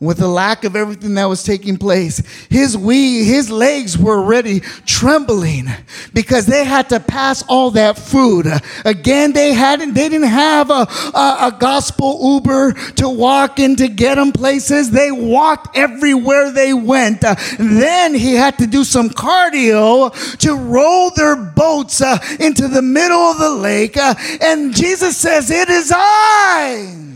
with 0.00 0.16
the 0.16 0.28
lack 0.28 0.64
of 0.64 0.74
everything 0.74 1.14
that 1.14 1.26
was 1.26 1.42
taking 1.42 1.76
place, 1.76 2.22
his 2.48 2.76
we 2.76 3.24
his 3.24 3.50
legs 3.50 3.98
were 3.98 4.18
already 4.18 4.60
trembling 4.86 5.66
because 6.14 6.46
they 6.46 6.64
had 6.64 6.88
to 6.88 6.98
pass 6.98 7.44
all 7.48 7.70
that 7.72 7.98
food. 7.98 8.46
Again, 8.86 9.32
they 9.32 9.52
hadn't 9.52 9.92
they 9.92 10.08
didn't 10.08 10.28
have 10.28 10.70
a, 10.70 10.88
a, 11.14 11.36
a 11.42 11.56
gospel 11.58 12.18
Uber 12.34 12.72
to 12.92 13.10
walk 13.10 13.58
in 13.58 13.76
to 13.76 13.88
get 13.88 14.14
them 14.14 14.32
places. 14.32 14.90
They 14.90 15.10
walked 15.12 15.76
everywhere 15.76 16.50
they 16.50 16.72
went. 16.72 17.20
Then 17.20 18.14
he 18.14 18.34
had 18.34 18.56
to 18.58 18.66
do 18.66 18.84
some 18.84 19.10
cardio 19.10 20.38
to 20.38 20.54
roll 20.54 21.10
their 21.10 21.36
boats 21.36 22.00
uh, 22.00 22.18
into 22.38 22.68
the 22.68 22.82
middle 22.82 23.18
of 23.18 23.38
the 23.38 23.50
lake. 23.50 23.98
Uh, 23.98 24.14
and 24.40 24.74
Jesus 24.74 25.16
says, 25.16 25.50
It 25.50 25.68
is 25.68 25.92
I. 25.94 27.09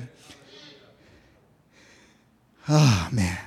Oh, 2.68 3.08
man. 3.12 3.38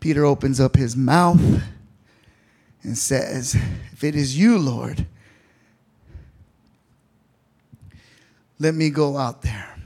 Peter 0.00 0.24
opens 0.24 0.60
up 0.60 0.76
his 0.76 0.96
mouth 0.96 1.40
and 2.82 2.98
says, 2.98 3.56
If 3.92 4.04
it 4.04 4.14
is 4.14 4.36
you, 4.36 4.58
Lord, 4.58 5.06
let 8.58 8.74
me 8.74 8.90
go 8.90 9.16
out 9.16 9.42
there. 9.42 9.78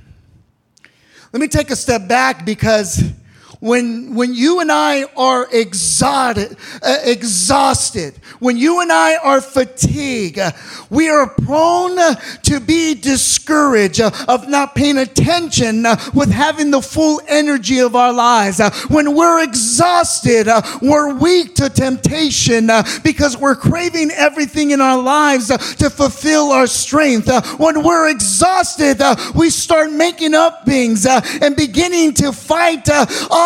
Let 1.32 1.40
me 1.40 1.49
take 1.49 1.70
a 1.70 1.76
step 1.76 2.08
back 2.08 2.44
because 2.44 3.12
when, 3.60 4.14
when 4.14 4.34
you 4.34 4.60
and 4.60 4.70
I 4.70 5.04
are 5.16 5.48
exhausted, 5.50 6.56
uh, 6.80 6.98
exhausted, 7.02 8.14
when 8.38 8.56
you 8.56 8.80
and 8.80 8.92
I 8.92 9.16
are 9.16 9.40
fatigued, 9.40 10.38
uh, 10.38 10.52
we 10.90 11.08
are 11.08 11.28
prone 11.28 11.98
uh, 11.98 12.14
to 12.44 12.60
be 12.60 12.94
discouraged 12.94 14.00
uh, 14.00 14.12
of 14.28 14.48
not 14.48 14.76
paying 14.76 14.98
attention 14.98 15.86
uh, 15.86 15.96
with 16.14 16.30
having 16.30 16.70
the 16.70 16.80
full 16.80 17.20
energy 17.26 17.80
of 17.80 17.96
our 17.96 18.12
lives. 18.12 18.60
Uh, 18.60 18.70
when 18.88 19.16
we're 19.16 19.42
exhausted, 19.42 20.46
we're 20.80 21.14
weak 21.14 21.56
to 21.56 21.68
temptation 21.68 22.70
because 23.02 23.36
we're 23.36 23.56
craving 23.56 24.12
everything 24.12 24.70
in 24.70 24.80
our 24.80 25.02
lives 25.02 25.48
to 25.48 25.90
fulfill 25.90 26.52
our 26.52 26.66
strength. 26.68 27.28
when 27.58 27.82
we're 27.82 28.08
exhausted, 28.08 29.02
we 29.34 29.50
start 29.50 29.90
making 29.90 30.34
up 30.34 30.64
things 30.64 31.06
and 31.06 31.56
beginning 31.56 32.14
to 32.14 32.30
fight 32.30 32.88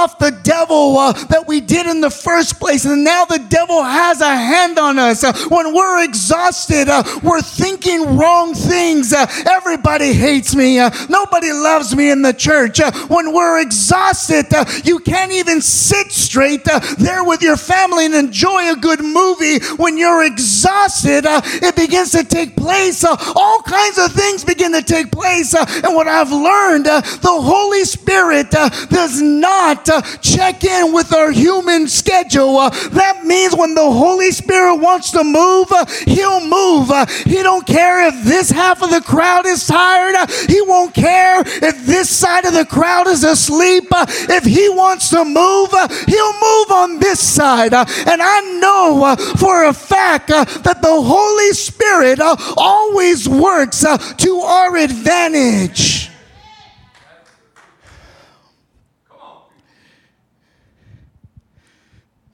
off 0.03 0.19
the 0.19 0.33
devil 0.43 0.99
uh, 0.99 1.13
that 1.27 1.47
we 1.47 1.61
did 1.61 1.87
in 1.87 2.01
the 2.01 2.11
first 2.11 2.59
place. 2.59 2.85
And 2.85 3.05
now 3.05 3.25
the 3.25 3.39
devil 3.49 3.83
has 3.85 4.21
a 4.21 4.35
hand 4.35 4.77
on 4.77 4.99
us. 4.99 5.23
Uh, 5.23 5.33
when 5.49 5.73
we're 5.73 6.03
exhausted, 6.03 6.89
uh, 6.89 7.05
we're 7.23 7.41
thinking 7.41 8.17
wrong 8.17 8.53
things. 8.53 9.13
Uh, 9.13 9.27
everybody 9.49 10.13
hates 10.13 10.57
me. 10.57 10.81
Uh, 10.81 10.91
nobody 11.09 11.53
loves 11.53 11.95
me 11.95 12.11
in 12.11 12.23
the 12.23 12.33
church. 12.33 12.81
When 13.09 13.33
we're 13.33 13.61
exhausted, 13.61 14.47
you 14.85 14.99
can't 14.99 15.31
even 15.31 15.61
sit 15.61 16.11
straight 16.11 16.65
there 16.99 17.23
with 17.23 17.43
your 17.43 17.57
family 17.57 18.07
and 18.07 18.15
enjoy 18.15 18.73
a 18.73 18.77
good 18.77 19.01
movie. 19.01 19.61
When 19.77 19.97
you're 19.97 20.25
exhausted, 20.25 21.25
it 21.27 21.77
begins 21.77 22.11
to 22.13 22.25
take 22.25 22.57
place. 22.57 23.05
all 23.05 23.63
kinds 23.63 23.99
of 23.99 24.11
things 24.13 24.45
begin 24.45 24.73
to 24.73 24.83
take 24.83 25.13
place. 25.13 25.55
and 25.55 25.95
what 25.95 26.09
I've 26.09 26.33
learned, 26.33 26.87
the 26.87 27.03
Holy 27.23 27.85
Spirit 27.85 28.51
does 28.51 29.23
not 29.23 29.92
check 30.21 30.65
in 30.65 30.93
with 30.93 31.13
our 31.13 31.31
human 31.31 31.89
schedule. 31.89 32.57
Uh, 32.57 32.71
that 32.91 33.25
means 33.25 33.55
when 33.55 33.75
the 33.75 33.91
Holy 33.91 34.31
Spirit 34.31 34.77
wants 34.77 35.11
to 35.13 35.25
move, 35.25 35.71
uh, 35.73 35.85
he'll 36.07 36.41
move. 36.41 36.91
Uh, 36.91 37.07
he 37.07 37.43
don't 37.43 37.67
care 37.67 38.07
if 38.09 38.25
this 38.25 38.51
half 38.51 38.83
of 38.83 38.91
the 38.91 39.01
crowd 39.01 39.47
is 39.47 39.67
tired. 39.67 40.15
Uh, 40.15 40.27
he 40.47 40.61
won't 40.63 40.95
care 40.95 41.41
if 41.41 41.87
this 41.87 42.09
side 42.09 42.45
of 42.45 42.55
the 42.55 42.65
crowd 42.65 43.07
is 43.07 43.25
asleep. 43.25 43.85
Uh, 43.91 44.07
if 44.09 44.45
he 44.45 44.69
wants 44.69 45.11
to 45.11 45.25
move, 45.25 45.69
uh, 45.73 45.89
he'll 46.07 46.33
move 46.41 46.71
on 46.71 46.99
this 46.99 47.21
side. 47.21 47.75
and 47.75 48.23
I 48.23 48.41
know 48.61 49.17
for 49.37 49.65
a 49.65 49.73
fact 49.73 50.29
that 50.29 50.79
the 50.83 51.03
Holy 51.03 51.53
Spirit 51.53 52.21
always 52.57 53.29
works 53.29 53.85
to 54.19 54.41
our 54.41 54.77
advantage. 54.77 56.12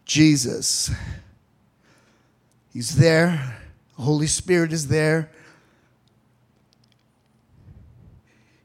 Jesus. 0.08 0.90
He's 2.72 2.96
there. 2.96 3.58
The 3.96 4.02
Holy 4.02 4.26
Spirit 4.26 4.72
is 4.72 4.88
there. 4.88 5.30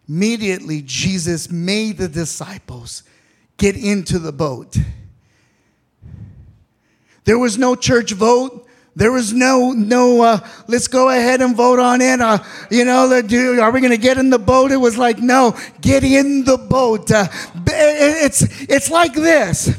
Immediately, 0.08 0.82
Jesus 0.84 1.51
made 1.51 1.97
the 1.97 2.08
disciples 2.08 3.03
get 3.58 3.75
into 3.75 4.19
the 4.19 4.32
boat. 4.32 4.77
There 7.25 7.38
was 7.38 7.58
no 7.58 7.75
church 7.75 8.13
vote. 8.13 8.67
There 8.95 9.12
was 9.12 9.34
no, 9.34 9.71
no, 9.71 10.21
uh, 10.21 10.47
let's 10.67 10.88
go 10.88 11.10
ahead 11.10 11.41
and 11.41 11.56
vote 11.56 11.79
on 11.79 11.99
it. 11.99 12.21
Uh, 12.21 12.38
you 12.69 12.86
know, 12.86 13.21
do, 13.21 13.60
are 13.60 13.71
we 13.71 13.82
going 13.82 13.91
to 13.91 13.97
get 13.97 14.17
in 14.17 14.29
the 14.29 14.39
boat? 14.39 14.71
It 14.71 14.77
was 14.77 14.97
like, 14.97 15.17
no, 15.17 15.58
get 15.82 16.03
in 16.03 16.43
the 16.43 16.58
boat. 16.58 17.12
Uh, 17.12 17.27
it's, 17.65 18.43
it's 18.62 18.91
like 18.91 19.13
this. 19.13 19.71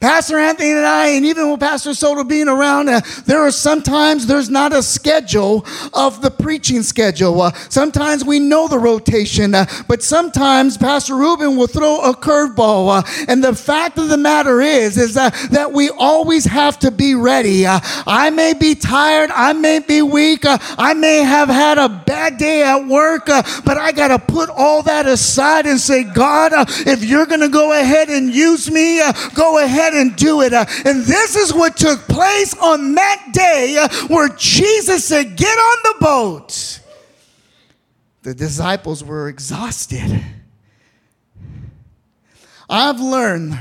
Pastor 0.00 0.38
Anthony 0.38 0.70
and 0.70 0.86
I, 0.86 1.08
and 1.08 1.26
even 1.26 1.50
with 1.50 1.60
Pastor 1.60 1.92
Soto 1.92 2.24
being 2.24 2.48
around, 2.48 2.88
uh, 2.88 3.02
there 3.26 3.40
are 3.40 3.50
sometimes 3.50 4.26
there's 4.26 4.48
not 4.48 4.72
a 4.72 4.82
schedule 4.82 5.66
of 5.92 6.22
the 6.22 6.30
preaching 6.30 6.82
schedule. 6.82 7.42
Uh, 7.42 7.52
sometimes 7.68 8.24
we 8.24 8.38
know 8.38 8.66
the 8.66 8.78
rotation, 8.78 9.54
uh, 9.54 9.66
but 9.88 10.02
sometimes 10.02 10.78
Pastor 10.78 11.16
Ruben 11.16 11.54
will 11.54 11.66
throw 11.66 12.00
a 12.00 12.16
curveball. 12.16 12.98
Uh, 12.98 13.24
and 13.28 13.44
the 13.44 13.54
fact 13.54 13.98
of 13.98 14.08
the 14.08 14.16
matter 14.16 14.62
is, 14.62 14.96
is 14.96 15.12
that 15.12 15.70
we 15.70 15.90
always 15.90 16.46
have 16.46 16.78
to 16.78 16.90
be 16.90 17.14
ready. 17.14 17.66
Uh, 17.66 17.80
I 18.06 18.30
may 18.30 18.54
be 18.54 18.74
tired, 18.74 19.30
I 19.30 19.52
may 19.52 19.80
be 19.80 20.00
weak, 20.00 20.46
uh, 20.46 20.56
I 20.78 20.94
may 20.94 21.18
have 21.18 21.50
had 21.50 21.76
a 21.76 21.90
bad 21.90 22.38
day 22.38 22.62
at 22.62 22.86
work, 22.86 23.26
but 23.26 23.76
I 23.76 23.92
got 23.92 24.08
to 24.08 24.18
put 24.18 24.48
all 24.48 24.82
that 24.84 25.04
aside 25.04 25.66
and 25.66 25.78
say, 25.78 26.04
God, 26.04 26.52
if 26.86 27.04
you're 27.04 27.26
going 27.26 27.40
to 27.40 27.50
go 27.50 27.78
ahead 27.78 28.08
and 28.08 28.34
use 28.34 28.70
me, 28.70 29.02
go 29.34 29.62
ahead 29.62 29.89
ahead 29.90 30.06
and 30.06 30.16
do 30.16 30.42
it. 30.42 30.52
Uh, 30.52 30.64
and 30.84 31.04
this 31.04 31.36
is 31.36 31.52
what 31.52 31.76
took 31.76 32.00
place 32.00 32.56
on 32.58 32.94
that 32.94 33.30
day 33.32 33.76
uh, 33.78 33.88
where 34.08 34.28
Jesus 34.30 35.04
said, 35.04 35.36
Get 35.36 35.58
on 35.58 35.78
the 35.84 35.94
boat. 36.00 36.80
The 38.22 38.34
disciples 38.34 39.02
were 39.02 39.28
exhausted. 39.28 40.22
I've 42.68 43.00
learned 43.00 43.58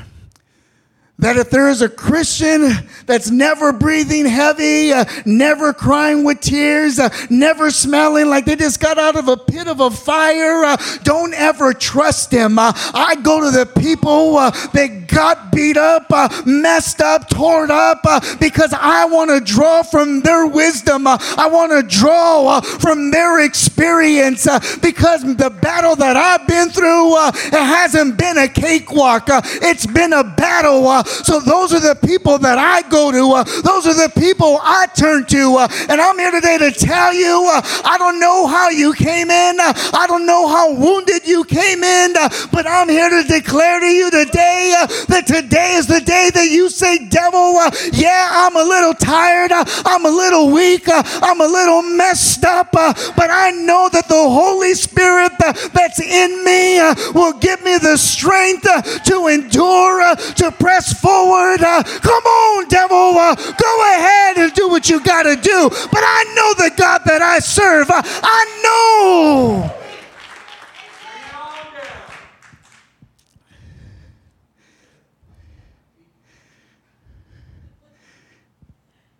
that 1.19 1.35
if 1.35 1.49
there 1.49 1.67
is 1.67 1.81
a 1.81 1.89
Christian 1.89 2.69
that's 3.05 3.29
never 3.29 3.73
breathing 3.73 4.25
heavy, 4.25 4.93
uh, 4.93 5.03
never 5.25 5.73
crying 5.73 6.23
with 6.23 6.39
tears, 6.39 6.97
uh, 6.97 7.09
never 7.29 7.71
smelling 7.71 8.27
like 8.27 8.45
they 8.45 8.55
just 8.55 8.79
got 8.79 8.97
out 8.97 9.17
of 9.17 9.27
a 9.27 9.35
pit 9.35 9.67
of 9.67 9.81
a 9.81 9.91
fire, 9.91 10.63
uh, 10.63 10.77
don't 11.03 11.33
ever 11.33 11.73
trust 11.73 12.31
them. 12.31 12.57
Uh, 12.57 12.71
I 12.93 13.15
go 13.21 13.41
to 13.41 13.51
the 13.51 13.65
people 13.65 14.37
uh, 14.37 14.51
that 14.71 15.07
got 15.07 15.51
beat 15.51 15.75
up, 15.75 16.05
uh, 16.09 16.29
messed 16.45 17.01
up, 17.01 17.29
torn 17.29 17.69
up, 17.69 18.01
because 18.39 18.73
I 18.73 19.03
want 19.05 19.29
to 19.29 19.41
draw 19.41 19.83
from 19.83 20.21
their 20.21 20.47
wisdom. 20.47 21.05
I 21.05 21.49
want 21.51 21.71
to 21.73 21.83
draw 21.83 22.61
from 22.61 23.11
their 23.11 23.43
experience 23.43 24.47
because 24.81 25.23
the 25.23 25.49
battle 25.49 25.97
that 25.97 26.15
I've 26.15 26.47
been 26.47 26.69
through, 26.69 27.17
it 27.27 27.53
hasn't 27.53 28.17
been 28.17 28.37
a 28.37 28.47
cakewalk. 28.47 29.25
it's 29.27 29.85
been 29.85 30.13
a 30.13 30.23
battle 30.23 30.87
so 31.09 31.39
those 31.39 31.73
are 31.73 31.79
the 31.79 31.95
people 31.95 32.37
that 32.39 32.57
I 32.57 32.87
go 32.89 33.11
to. 33.11 33.33
Uh, 33.33 33.43
those 33.61 33.87
are 33.87 33.93
the 33.93 34.11
people 34.19 34.59
I 34.61 34.87
turn 34.95 35.25
to. 35.27 35.57
Uh, 35.57 35.67
and 35.89 35.99
I'm 36.01 36.17
here 36.17 36.31
today 36.31 36.57
to 36.57 36.71
tell 36.71 37.13
you 37.13 37.49
uh, 37.49 37.61
I 37.85 37.97
don't 37.97 38.19
know 38.19 38.47
how 38.47 38.69
you 38.69 38.93
came 38.93 39.29
in. 39.29 39.59
Uh, 39.59 39.73
I 39.93 40.05
don't 40.07 40.25
know 40.25 40.47
how 40.47 40.73
wounded 40.73 41.27
you 41.27 41.43
came 41.43 41.83
in. 41.83 42.15
Uh, 42.17 42.29
but 42.51 42.67
I'm 42.67 42.89
here 42.89 43.09
to 43.09 43.23
declare 43.27 43.79
to 43.79 43.85
you 43.85 44.11
today 44.11 44.73
uh, 44.77 44.87
that 45.07 45.27
today 45.27 45.73
is 45.75 45.87
the 45.87 46.01
day 46.01 46.29
that 46.33 46.49
you 46.49 46.69
say, 46.69 47.07
Devil, 47.07 47.59
yeah, 47.93 48.29
I'm 48.31 48.55
a 48.55 48.63
little 48.63 48.93
tired, 48.93 49.51
I'm 49.51 50.05
a 50.05 50.09
little 50.09 50.51
weak, 50.51 50.83
I'm 50.87 51.41
a 51.41 51.47
little 51.47 51.81
messed 51.81 52.43
up, 52.45 52.71
but 52.71 53.29
I 53.29 53.51
know 53.51 53.89
that 53.91 54.07
the 54.07 54.15
Holy 54.15 54.73
Spirit 54.73 55.31
that's 55.73 55.99
in 55.99 56.43
me 56.43 56.79
will 57.13 57.33
give 57.33 57.63
me 57.63 57.77
the 57.77 57.97
strength 57.97 58.63
to 59.05 59.27
endure, 59.27 60.15
to 60.15 60.51
press 60.51 60.98
forward. 61.01 61.61
Uh, 61.61 61.83
come 61.83 62.23
on, 62.23 62.67
devil, 62.67 63.17
uh, 63.17 63.35
go 63.35 63.95
ahead 63.95 64.37
and 64.37 64.53
do 64.53 64.69
what 64.69 64.89
you 64.89 65.01
got 65.03 65.23
to 65.23 65.35
do. 65.35 65.69
But 65.69 66.03
I 66.03 66.23
know 66.35 66.65
the 66.65 66.71
God 66.75 67.01
that 67.05 67.21
I 67.21 67.39
serve. 67.39 67.89
Uh, 67.89 68.01
I 68.05 68.61
know. 68.63 69.75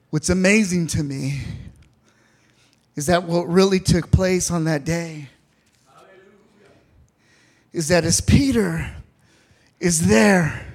What's 0.10 0.30
amazing 0.30 0.88
to 0.88 1.04
me 1.04 1.40
is 2.96 3.06
that 3.06 3.24
what 3.24 3.48
really 3.48 3.80
took 3.80 4.10
place 4.12 4.50
on 4.50 4.64
that 4.64 4.84
day 4.84 5.30
is 7.72 7.90
that 7.90 8.04
as 8.04 8.20
Peter 8.20 8.90
is 9.80 10.08
there, 10.08 10.69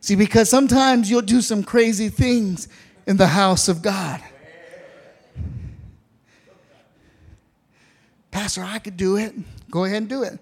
see, 0.00 0.16
because 0.16 0.48
sometimes 0.48 1.10
you'll 1.10 1.22
do 1.22 1.40
some 1.40 1.62
crazy 1.62 2.08
things 2.08 2.68
in 3.06 3.16
the 3.16 3.26
house 3.26 3.68
of 3.68 3.82
God. 3.82 4.20
Pastor, 8.30 8.62
I 8.62 8.78
could 8.78 8.96
do 8.96 9.16
it. 9.16 9.34
Go 9.70 9.84
ahead 9.84 9.98
and 9.98 10.08
do 10.08 10.22
it. 10.22 10.38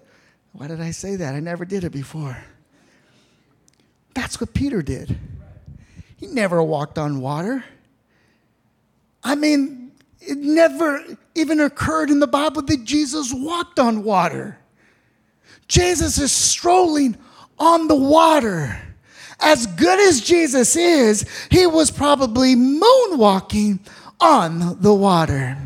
Why 0.53 0.67
did 0.67 0.81
I 0.81 0.91
say 0.91 1.15
that? 1.17 1.35
I 1.35 1.39
never 1.39 1.65
did 1.65 1.83
it 1.83 1.91
before. 1.91 2.37
That's 4.13 4.41
what 4.41 4.53
Peter 4.53 4.81
did. 4.81 5.17
He 6.17 6.27
never 6.27 6.61
walked 6.61 6.97
on 6.97 7.21
water. 7.21 7.63
I 9.23 9.35
mean, 9.35 9.91
it 10.19 10.37
never 10.37 11.03
even 11.35 11.59
occurred 11.59 12.09
in 12.09 12.19
the 12.19 12.27
Bible 12.27 12.61
that 12.63 12.83
Jesus 12.83 13.33
walked 13.33 13.79
on 13.79 14.03
water. 14.03 14.57
Jesus 15.67 16.17
is 16.17 16.31
strolling 16.31 17.17
on 17.57 17.87
the 17.87 17.95
water. 17.95 18.81
As 19.41 19.65
good 19.67 19.99
as 19.99 20.21
Jesus 20.21 20.75
is, 20.75 21.25
he 21.49 21.65
was 21.65 21.91
probably 21.91 22.55
moonwalking 22.55 23.79
on 24.19 24.81
the 24.81 24.93
water. 24.93 25.57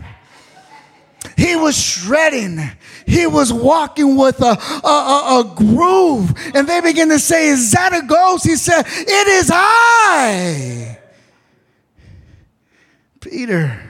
He 1.38 1.56
was 1.56 1.78
shredding. 1.78 2.60
He 3.08 3.26
was 3.28 3.52
walking 3.52 4.16
with 4.16 4.42
a, 4.42 4.58
a, 4.84 4.88
a, 4.88 5.40
a, 5.40 5.56
groove. 5.56 6.34
And 6.54 6.68
they 6.68 6.82
began 6.82 7.10
to 7.10 7.20
say, 7.20 7.48
Is 7.48 7.72
that 7.72 7.94
a 7.94 8.06
ghost? 8.06 8.46
He 8.46 8.56
said, 8.56 8.84
It 8.86 9.28
is 9.28 9.50
I. 9.54 11.00
Peter, 13.20 13.82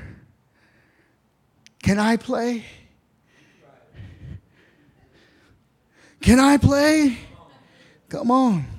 can 1.82 2.00
I 2.00 2.18
play? 2.18 2.64
Can 6.22 6.40
I 6.40 6.58
play? 6.58 7.18
Come 8.10 8.32
on. 8.32 8.73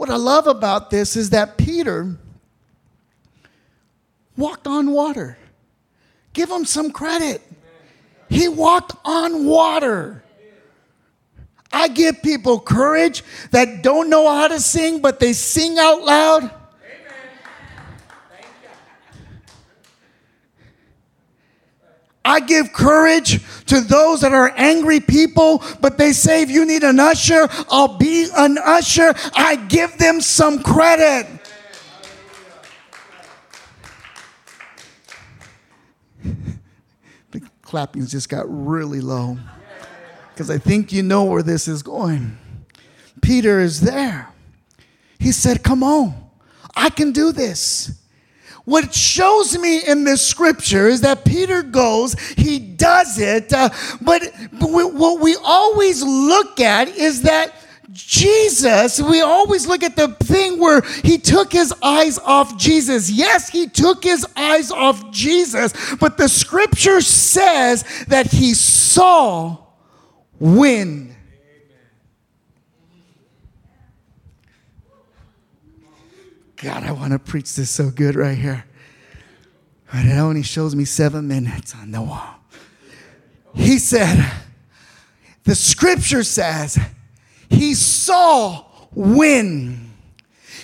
What 0.00 0.08
I 0.08 0.16
love 0.16 0.46
about 0.46 0.88
this 0.88 1.14
is 1.14 1.28
that 1.28 1.58
Peter 1.58 2.16
walked 4.34 4.66
on 4.66 4.92
water. 4.92 5.36
Give 6.32 6.50
him 6.50 6.64
some 6.64 6.90
credit. 6.90 7.42
He 8.30 8.48
walked 8.48 8.94
on 9.04 9.44
water. 9.44 10.24
I 11.70 11.88
give 11.88 12.22
people 12.22 12.60
courage 12.60 13.22
that 13.50 13.82
don't 13.82 14.08
know 14.08 14.26
how 14.26 14.48
to 14.48 14.58
sing, 14.58 15.02
but 15.02 15.20
they 15.20 15.34
sing 15.34 15.78
out 15.78 16.02
loud. 16.02 16.50
I 22.24 22.40
give 22.40 22.72
courage 22.72 23.40
to 23.66 23.80
those 23.80 24.20
that 24.20 24.32
are 24.32 24.52
angry 24.56 25.00
people, 25.00 25.62
but 25.80 25.96
they 25.96 26.12
say, 26.12 26.42
if 26.42 26.50
you 26.50 26.66
need 26.66 26.82
an 26.82 27.00
usher, 27.00 27.48
I'll 27.70 27.96
be 27.96 28.28
an 28.36 28.58
usher. 28.58 29.14
I 29.34 29.56
give 29.56 29.96
them 29.96 30.20
some 30.20 30.62
credit. 30.62 31.26
The 37.30 37.40
clappings 37.62 38.10
just 38.10 38.28
got 38.28 38.44
really 38.48 39.00
low 39.00 39.38
because 40.34 40.50
I 40.50 40.58
think 40.58 40.92
you 40.92 41.02
know 41.02 41.24
where 41.24 41.42
this 41.42 41.68
is 41.68 41.82
going. 41.82 42.36
Peter 43.22 43.60
is 43.60 43.80
there. 43.80 44.28
He 45.18 45.32
said, 45.32 45.62
Come 45.62 45.82
on, 45.82 46.14
I 46.74 46.90
can 46.90 47.12
do 47.12 47.32
this. 47.32 47.98
What 48.70 48.94
shows 48.94 49.58
me 49.58 49.84
in 49.84 50.04
this 50.04 50.24
scripture 50.24 50.86
is 50.86 51.00
that 51.00 51.24
Peter 51.24 51.60
goes, 51.60 52.14
he 52.36 52.60
does 52.60 53.18
it, 53.18 53.52
uh, 53.52 53.70
but 54.00 54.22
what 54.60 55.18
we 55.18 55.36
always 55.42 56.04
look 56.04 56.60
at 56.60 56.86
is 56.86 57.22
that 57.22 57.52
Jesus, 57.90 59.00
we 59.00 59.22
always 59.22 59.66
look 59.66 59.82
at 59.82 59.96
the 59.96 60.14
thing 60.22 60.60
where 60.60 60.82
he 61.02 61.18
took 61.18 61.52
his 61.52 61.74
eyes 61.82 62.20
off 62.20 62.56
Jesus. 62.56 63.10
Yes, 63.10 63.48
he 63.48 63.66
took 63.66 64.04
his 64.04 64.24
eyes 64.36 64.70
off 64.70 65.10
Jesus, 65.10 65.74
but 65.96 66.16
the 66.16 66.28
scripture 66.28 67.00
says 67.00 67.84
that 68.06 68.30
he 68.30 68.54
saw 68.54 69.58
wind. 70.38 71.16
God, 76.62 76.84
I 76.84 76.92
want 76.92 77.12
to 77.12 77.18
preach 77.18 77.54
this 77.54 77.70
so 77.70 77.90
good 77.90 78.16
right 78.16 78.36
here. 78.36 78.64
But 79.92 80.04
it 80.04 80.18
only 80.18 80.42
shows 80.42 80.76
me 80.76 80.84
seven 80.84 81.26
minutes 81.26 81.74
on 81.74 81.90
the 81.90 82.02
wall. 82.02 82.36
He 83.54 83.78
said, 83.78 84.30
the 85.44 85.54
scripture 85.54 86.22
says, 86.22 86.78
he 87.48 87.74
saw 87.74 88.66
wind. 88.92 89.89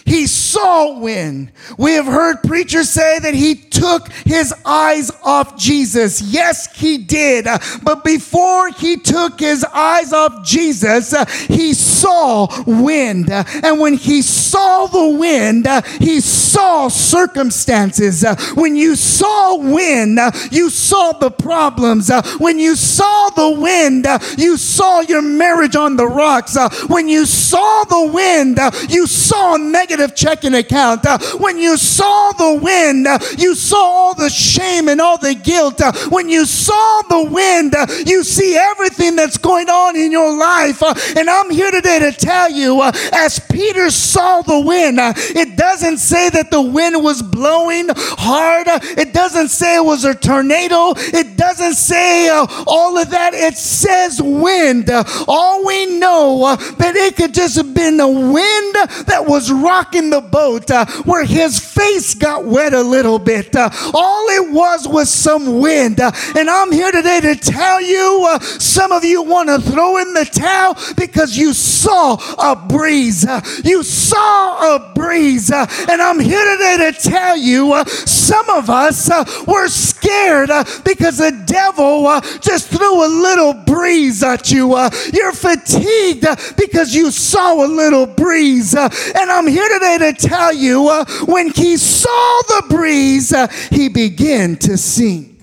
He 0.06 0.28
saw 0.28 1.00
wind. 1.00 1.50
We 1.76 1.94
have 1.94 2.06
heard 2.06 2.42
preachers 2.44 2.88
say 2.88 3.18
that 3.18 3.34
he 3.34 3.56
took 3.56 4.08
his 4.24 4.54
eyes 4.64 5.10
off 5.24 5.58
Jesus. 5.58 6.22
Yes, 6.22 6.72
he 6.76 6.96
did. 6.96 7.46
But 7.82 8.04
before 8.04 8.70
he 8.70 8.98
took 8.98 9.40
his 9.40 9.64
eyes 9.64 10.12
off 10.12 10.46
Jesus, 10.46 11.12
he 11.46 11.74
saw 11.74 12.46
wind. 12.66 13.30
And 13.30 13.80
when 13.80 13.94
he 13.94 14.22
saw 14.22 14.86
the 14.86 15.18
wind, 15.18 15.66
he 16.00 16.20
saw 16.20 16.86
circumstances. 16.86 18.24
When 18.54 18.76
you 18.76 18.94
saw 18.94 19.56
wind, 19.56 20.20
you 20.52 20.70
saw 20.70 21.12
the 21.12 21.32
problems. 21.32 22.12
When 22.38 22.60
you 22.60 22.76
saw 22.76 23.30
the 23.30 23.50
wind, 23.60 24.06
you 24.38 24.56
saw 24.56 25.00
your 25.00 25.22
marriage 25.22 25.74
on 25.74 25.96
the 25.96 26.06
rocks. 26.06 26.56
When 26.86 27.08
you 27.08 27.26
saw 27.26 27.82
the 27.84 28.12
wind, 28.12 28.60
you 28.88 29.08
saw 29.08 29.56
negative 29.56 29.95
negative 29.96 30.16
checking 30.16 30.54
account. 30.54 31.06
Uh, 31.06 31.18
when 31.38 31.58
you 31.58 31.76
saw 31.76 32.32
the 32.32 32.60
wind, 32.62 33.06
uh, 33.06 33.18
you 33.38 33.54
saw 33.54 33.76
all 33.76 34.14
the 34.14 34.28
shame 34.28 34.88
and 34.88 35.00
all 35.00 35.18
the 35.18 35.34
guilt. 35.34 35.80
Uh, 35.80 35.92
when 36.10 36.28
you 36.28 36.44
saw 36.44 37.02
the 37.08 37.24
wind, 37.30 37.74
uh, 37.74 37.86
you 38.04 38.22
see 38.22 38.56
everything 38.56 39.16
that's 39.16 39.38
going 39.38 39.68
on 39.68 39.96
in 39.96 40.12
your 40.12 40.36
life. 40.36 40.82
Uh, 40.82 40.94
and 41.16 41.28
I'm 41.30 41.50
here 41.50 41.70
today 41.70 41.98
to 41.98 42.12
tell 42.12 42.50
you, 42.50 42.80
uh, 42.80 42.92
as 43.12 43.38
Peter 43.38 43.90
saw 43.90 44.42
the 44.42 44.60
wind, 44.60 44.98
it 45.00 45.56
doesn't 45.56 45.98
say 45.98 46.28
that 46.30 46.50
the 46.50 46.60
wind 46.60 47.02
was 47.02 47.22
blowing 47.22 47.88
hard. 47.90 48.66
it 48.98 49.12
doesn't 49.12 49.48
say 49.48 49.76
it 49.76 49.84
was 49.84 50.04
a 50.04 50.14
tornado. 50.14 50.92
It 50.96 51.36
doesn't 51.36 51.74
say 51.74 52.28
all 52.28 52.98
of 52.98 53.10
that. 53.10 53.34
It 53.34 53.56
says 53.56 54.20
wind. 54.20 54.90
all 55.28 55.64
we 55.64 55.98
know 55.98 56.56
that 56.56 56.96
it 56.96 57.16
could 57.16 57.34
just 57.34 57.56
have 57.56 57.72
been 57.74 58.00
a 58.00 58.08
wind 58.08 58.74
that 59.06 59.24
was 59.26 59.50
rocking 59.50 59.85
in 59.94 60.10
the 60.10 60.20
boat 60.20 60.70
uh, 60.70 60.86
where 61.04 61.24
his 61.24 61.58
face 61.58 62.14
got 62.14 62.44
wet 62.44 62.72
a 62.72 62.82
little 62.82 63.18
bit. 63.18 63.54
Uh, 63.54 63.70
all 63.94 64.28
it 64.28 64.52
was 64.52 64.86
was 64.88 65.10
some 65.10 65.58
wind. 65.58 66.00
Uh, 66.00 66.10
and 66.36 66.48
I'm 66.48 66.72
here 66.72 66.90
today 66.90 67.20
to 67.20 67.36
tell 67.36 67.80
you 67.80 68.26
uh, 68.28 68.38
some 68.40 68.92
of 68.92 69.04
you 69.04 69.22
want 69.22 69.48
to 69.48 69.58
throw 69.60 69.98
in 69.98 70.12
the 70.14 70.24
towel 70.24 70.76
because 70.96 71.36
you 71.36 71.52
saw 71.52 72.16
a 72.38 72.56
breeze. 72.56 73.26
Uh, 73.26 73.40
you 73.64 73.82
saw 73.82 74.76
a 74.76 74.92
breeze. 74.94 75.50
Uh, 75.50 75.66
and 75.88 76.00
I'm 76.00 76.20
here 76.20 76.44
today 76.56 76.90
to 76.90 77.08
tell 77.08 77.36
you 77.36 77.84
some 77.86 78.48
of 78.50 78.70
us 78.70 79.10
were 79.46 79.68
scared 79.68 80.50
because 80.84 81.18
the 81.18 81.42
devil 81.46 82.20
just 82.40 82.68
threw 82.68 83.04
a 83.04 83.08
little 83.08 83.52
breeze 83.52 84.22
at 84.22 84.50
you. 84.50 84.76
you're 85.12 85.32
fatigued 85.32 86.26
because 86.56 86.94
you 86.94 87.10
saw 87.10 87.64
a 87.64 87.68
little 87.68 88.06
breeze. 88.06 88.74
and 88.74 89.30
I'm 89.30 89.46
here 89.46 89.68
to 89.80 90.12
tell 90.12 90.52
you 90.52 90.88
uh, 90.88 91.04
when 91.26 91.50
he 91.50 91.76
saw 91.76 92.40
the 92.48 92.64
breeze, 92.68 93.32
uh, 93.32 93.48
he 93.70 93.88
began 93.88 94.56
to 94.56 94.76
sink. 94.76 95.40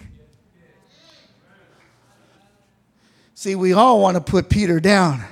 See, 3.34 3.56
we 3.56 3.74
all 3.74 4.00
want 4.00 4.16
to 4.16 4.22
put 4.22 4.50
Peter 4.50 4.80
down. 4.80 5.24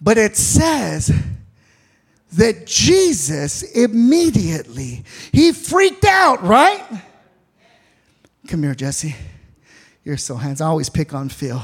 But 0.00 0.18
it 0.18 0.36
says 0.36 1.10
that 2.32 2.66
Jesus 2.66 3.62
immediately, 3.62 5.04
he 5.32 5.52
freaked 5.52 6.04
out, 6.04 6.42
right? 6.42 6.84
Come 8.48 8.62
here, 8.62 8.74
Jesse. 8.74 9.16
You're 10.04 10.18
so 10.18 10.36
handsome. 10.36 10.66
I 10.66 10.70
always 10.70 10.90
pick 10.90 11.14
on 11.14 11.30
Phil. 11.30 11.62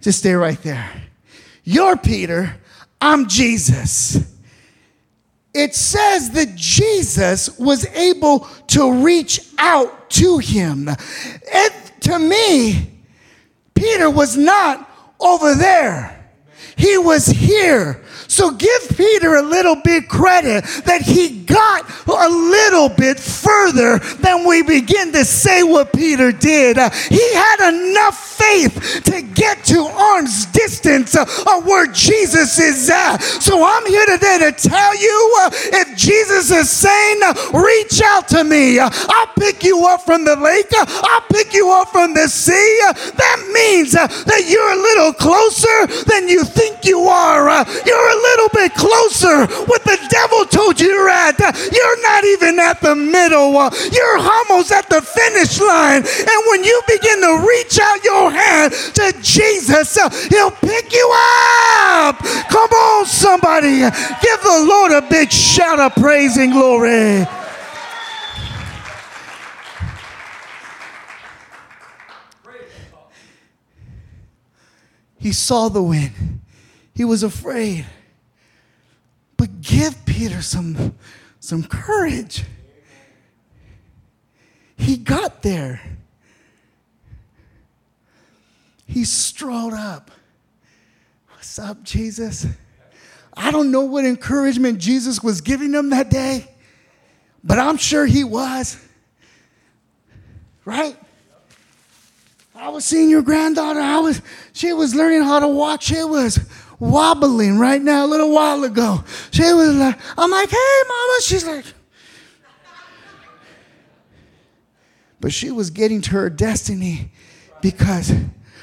Just 0.00 0.18
stay 0.18 0.34
right 0.34 0.60
there. 0.62 0.90
You're 1.62 1.96
Peter, 1.96 2.56
I'm 3.00 3.28
Jesus. 3.28 4.32
It 5.54 5.74
says 5.74 6.30
that 6.32 6.54
Jesus 6.54 7.58
was 7.58 7.86
able 7.86 8.40
to 8.68 9.02
reach 9.02 9.40
out 9.58 10.10
to 10.10 10.38
him. 10.38 10.88
And 10.88 11.72
to 12.00 12.18
me, 12.18 12.90
Peter 13.74 14.10
was 14.10 14.36
not 14.36 14.90
over 15.18 15.54
there, 15.54 16.15
he 16.76 16.98
was 16.98 17.26
here. 17.26 18.02
So 18.28 18.50
give 18.50 18.96
Peter 18.96 19.36
a 19.36 19.42
little 19.42 19.76
bit 19.76 20.08
credit 20.08 20.64
that 20.84 21.02
he 21.02 21.40
got 21.44 21.88
a 22.06 22.28
little 22.28 22.88
bit 22.88 23.18
further 23.18 23.98
than 23.98 24.46
we 24.46 24.62
begin 24.62 25.12
to 25.12 25.24
say 25.24 25.62
what 25.62 25.92
Peter 25.92 26.32
did. 26.32 26.76
Uh, 26.76 26.90
he 26.90 27.34
had 27.34 27.72
enough 27.72 28.36
faith 28.36 29.02
to 29.04 29.22
get 29.22 29.64
to 29.64 29.80
arm's 29.80 30.46
distance 30.46 31.16
uh, 31.16 31.22
of 31.22 31.66
where 31.66 31.86
Jesus 31.86 32.58
is 32.58 32.90
at. 32.90 33.18
So 33.18 33.64
I'm 33.64 33.86
here 33.86 34.06
today 34.06 34.38
to 34.38 34.52
tell 34.52 35.00
you 35.00 35.36
uh, 35.42 35.50
if 35.52 35.96
Jesus 35.96 36.50
is 36.50 36.68
saying, 36.68 37.20
reach 37.54 38.02
out 38.02 38.28
to 38.28 38.44
me, 38.44 38.78
I'll 38.78 39.32
pick 39.38 39.62
you 39.62 39.86
up 39.86 40.02
from 40.02 40.24
the 40.24 40.36
lake, 40.36 40.66
I'll 40.74 41.26
pick 41.32 41.54
you 41.54 41.70
up 41.70 41.88
from 41.88 42.14
the 42.14 42.28
sea. 42.28 42.80
that 43.16 43.50
means 43.52 43.92
that 43.92 44.44
you're 44.48 44.72
a 44.72 44.76
little 44.76 45.12
closer 45.12 45.86
than 46.04 46.28
you 46.28 46.44
think 46.44 46.65
you 46.84 47.00
are. 47.06 47.48
Uh, 47.48 47.64
you're 47.84 48.08
a 48.08 48.20
little 48.28 48.48
bit 48.52 48.74
closer 48.74 49.46
what 49.66 49.84
the 49.84 49.98
devil 50.10 50.44
told 50.46 50.80
you 50.80 50.86
you're 50.86 51.08
at. 51.08 51.38
You're 51.38 52.02
not 52.02 52.24
even 52.24 52.58
at 52.58 52.80
the 52.80 52.94
middle, 52.94 53.56
uh, 53.56 53.70
you're 53.92 54.18
almost 54.18 54.72
at 54.72 54.88
the 54.88 55.02
finish 55.02 55.60
line. 55.60 56.02
And 56.04 56.40
when 56.48 56.64
you 56.64 56.80
begin 56.86 57.20
to 57.20 57.46
reach 57.46 57.78
out 57.80 58.04
your 58.04 58.30
hand 58.30 58.72
to 58.72 59.12
Jesus, 59.22 59.98
uh, 59.98 60.08
he'll 60.30 60.50
pick 60.50 60.92
you 60.92 61.12
up. 61.14 62.18
Come 62.48 62.70
on, 62.70 63.06
somebody. 63.06 63.80
Give 63.80 64.40
the 64.42 64.66
Lord 64.68 64.92
a 64.92 65.02
big 65.08 65.30
shout 65.30 65.80
of 65.80 65.94
praise 65.94 66.36
and 66.36 66.52
glory. 66.52 67.26
He 75.18 75.32
saw 75.32 75.68
the 75.68 75.82
wind. 75.82 76.35
He 76.96 77.04
was 77.04 77.22
afraid. 77.22 77.84
But 79.36 79.60
give 79.60 80.06
Peter 80.06 80.40
some, 80.40 80.94
some 81.40 81.62
courage. 81.62 82.42
He 84.78 84.96
got 84.96 85.42
there. 85.42 85.80
He 88.86 89.04
strolled 89.04 89.74
up. 89.74 90.10
What's 91.28 91.58
up, 91.58 91.82
Jesus? 91.82 92.46
I 93.36 93.50
don't 93.50 93.70
know 93.70 93.82
what 93.82 94.06
encouragement 94.06 94.78
Jesus 94.78 95.22
was 95.22 95.42
giving 95.42 95.72
them 95.72 95.90
that 95.90 96.08
day, 96.08 96.50
but 97.44 97.58
I'm 97.58 97.76
sure 97.76 98.06
he 98.06 98.24
was. 98.24 98.82
Right? 100.64 100.96
I 102.54 102.70
was 102.70 102.86
seeing 102.86 103.10
your 103.10 103.20
granddaughter. 103.20 103.80
I 103.80 103.98
was, 103.98 104.22
she 104.54 104.72
was 104.72 104.94
learning 104.94 105.22
how 105.22 105.40
to 105.40 105.48
walk. 105.48 105.82
She 105.82 106.02
was 106.02 106.40
wobbling 106.78 107.58
right 107.58 107.80
now 107.80 108.04
a 108.04 108.08
little 108.08 108.30
while 108.30 108.64
ago. 108.64 109.04
She 109.30 109.42
was 109.42 109.76
like, 109.76 109.98
I'm 110.16 110.30
like, 110.30 110.50
hey, 110.50 110.82
mama. 110.88 111.18
She's 111.22 111.46
like, 111.46 111.64
but 115.20 115.32
she 115.32 115.50
was 115.50 115.70
getting 115.70 116.00
to 116.02 116.10
her 116.12 116.30
destiny 116.30 117.10
because 117.62 118.12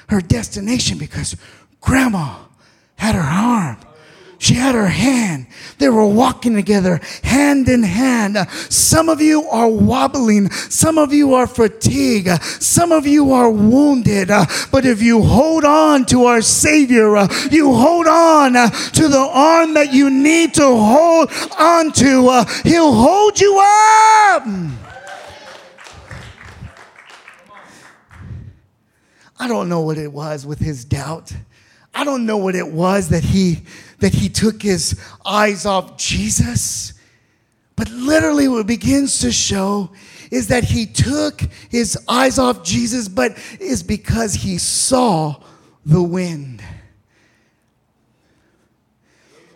her 0.10 0.22
destination 0.22 0.98
because 0.98 1.36
grandma 1.82 2.38
had 2.96 3.16
her 3.16 3.22
arm. 3.22 3.78
She 4.44 4.56
had 4.56 4.76
her 4.76 4.90
hand. 4.90 5.48
They 5.78 5.88
were 5.88 6.06
walking 6.06 6.54
together, 6.54 7.00
hand 7.24 7.70
in 7.70 7.82
hand. 7.82 8.36
Some 8.70 9.08
of 9.08 9.22
you 9.22 9.48
are 9.48 9.70
wobbling. 9.70 10.52
Some 10.52 10.98
of 10.98 11.14
you 11.14 11.34
are 11.34 11.48
fatigued. 11.48 12.44
Some 12.44 12.92
of 12.92 13.08
you 13.08 13.32
are 13.32 13.50
wounded. 13.50 14.28
But 14.70 14.86
if 14.86 15.02
you 15.02 15.22
hold 15.22 15.64
on 15.64 16.06
to 16.08 16.26
our 16.26 16.42
Savior, 16.42 17.26
you 17.52 17.74
hold 17.74 18.06
on 18.06 18.52
to 18.52 19.08
the 19.08 19.30
arm 19.34 19.76
that 19.76 19.94
you 19.94 20.10
need 20.10 20.54
to 20.56 20.66
hold 20.66 21.32
on 21.58 21.94
to, 21.94 22.44
He'll 22.66 22.92
hold 22.92 23.40
you 23.40 23.60
up. 23.60 24.44
I 29.40 29.48
don't 29.48 29.70
know 29.70 29.80
what 29.80 29.98
it 29.98 30.12
was 30.12 30.46
with 30.46 30.60
his 30.60 30.84
doubt. 30.84 31.32
I 31.94 32.04
don't 32.04 32.26
know 32.26 32.38
what 32.38 32.56
it 32.56 32.68
was 32.68 33.10
that 33.10 33.24
he 33.24 33.62
that 34.00 34.14
he 34.14 34.28
took 34.28 34.62
his 34.62 35.00
eyes 35.26 35.66
off 35.66 35.98
Jesus. 35.98 36.94
But 37.76 37.90
literally 37.90 38.48
what 38.48 38.68
begins 38.68 39.20
to 39.20 39.32
show 39.32 39.92
is 40.30 40.48
that 40.48 40.64
he 40.64 40.86
took 40.86 41.42
his 41.70 41.98
eyes 42.08 42.40
off 42.40 42.64
Jesus, 42.64 43.08
but 43.08 43.38
is 43.60 43.84
because 43.84 44.34
he 44.34 44.58
saw 44.58 45.42
the 45.86 46.02
wind. 46.02 46.64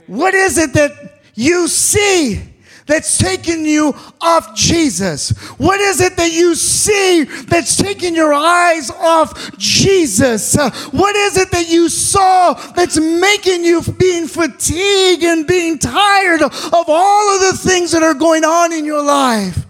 What 0.07 0.33
is 0.33 0.57
it 0.57 0.73
that 0.73 1.21
you 1.35 1.67
see 1.67 2.41
that's 2.87 3.17
taking 3.17 3.65
you 3.65 3.93
off 4.19 4.55
Jesus? 4.55 5.29
What 5.57 5.79
is 5.79 6.01
it 6.01 6.15
that 6.17 6.31
you 6.31 6.55
see 6.55 7.25
that's 7.43 7.75
taking 7.75 8.15
your 8.15 8.33
eyes 8.33 8.89
off 8.89 9.55
Jesus? 9.57 10.57
Uh, 10.57 10.71
what 10.91 11.15
is 11.15 11.37
it 11.37 11.51
that 11.51 11.69
you 11.69 11.89
saw 11.89 12.53
that's 12.71 12.99
making 12.99 13.63
you 13.63 13.81
being 13.81 14.27
fatigued 14.27 15.23
and 15.23 15.45
being 15.45 15.77
tired 15.77 16.41
of 16.41 16.85
all 16.87 17.35
of 17.35 17.41
the 17.51 17.57
things 17.57 17.91
that 17.91 18.01
are 18.01 18.15
going 18.15 18.43
on 18.43 18.73
in 18.73 18.85
your 18.85 19.03
life? 19.03 19.65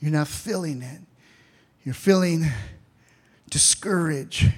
You're 0.00 0.12
not 0.12 0.28
feeling 0.28 0.82
it. 0.82 1.00
You're 1.82 1.94
feeling 1.94 2.46
discouraged. 3.50 4.52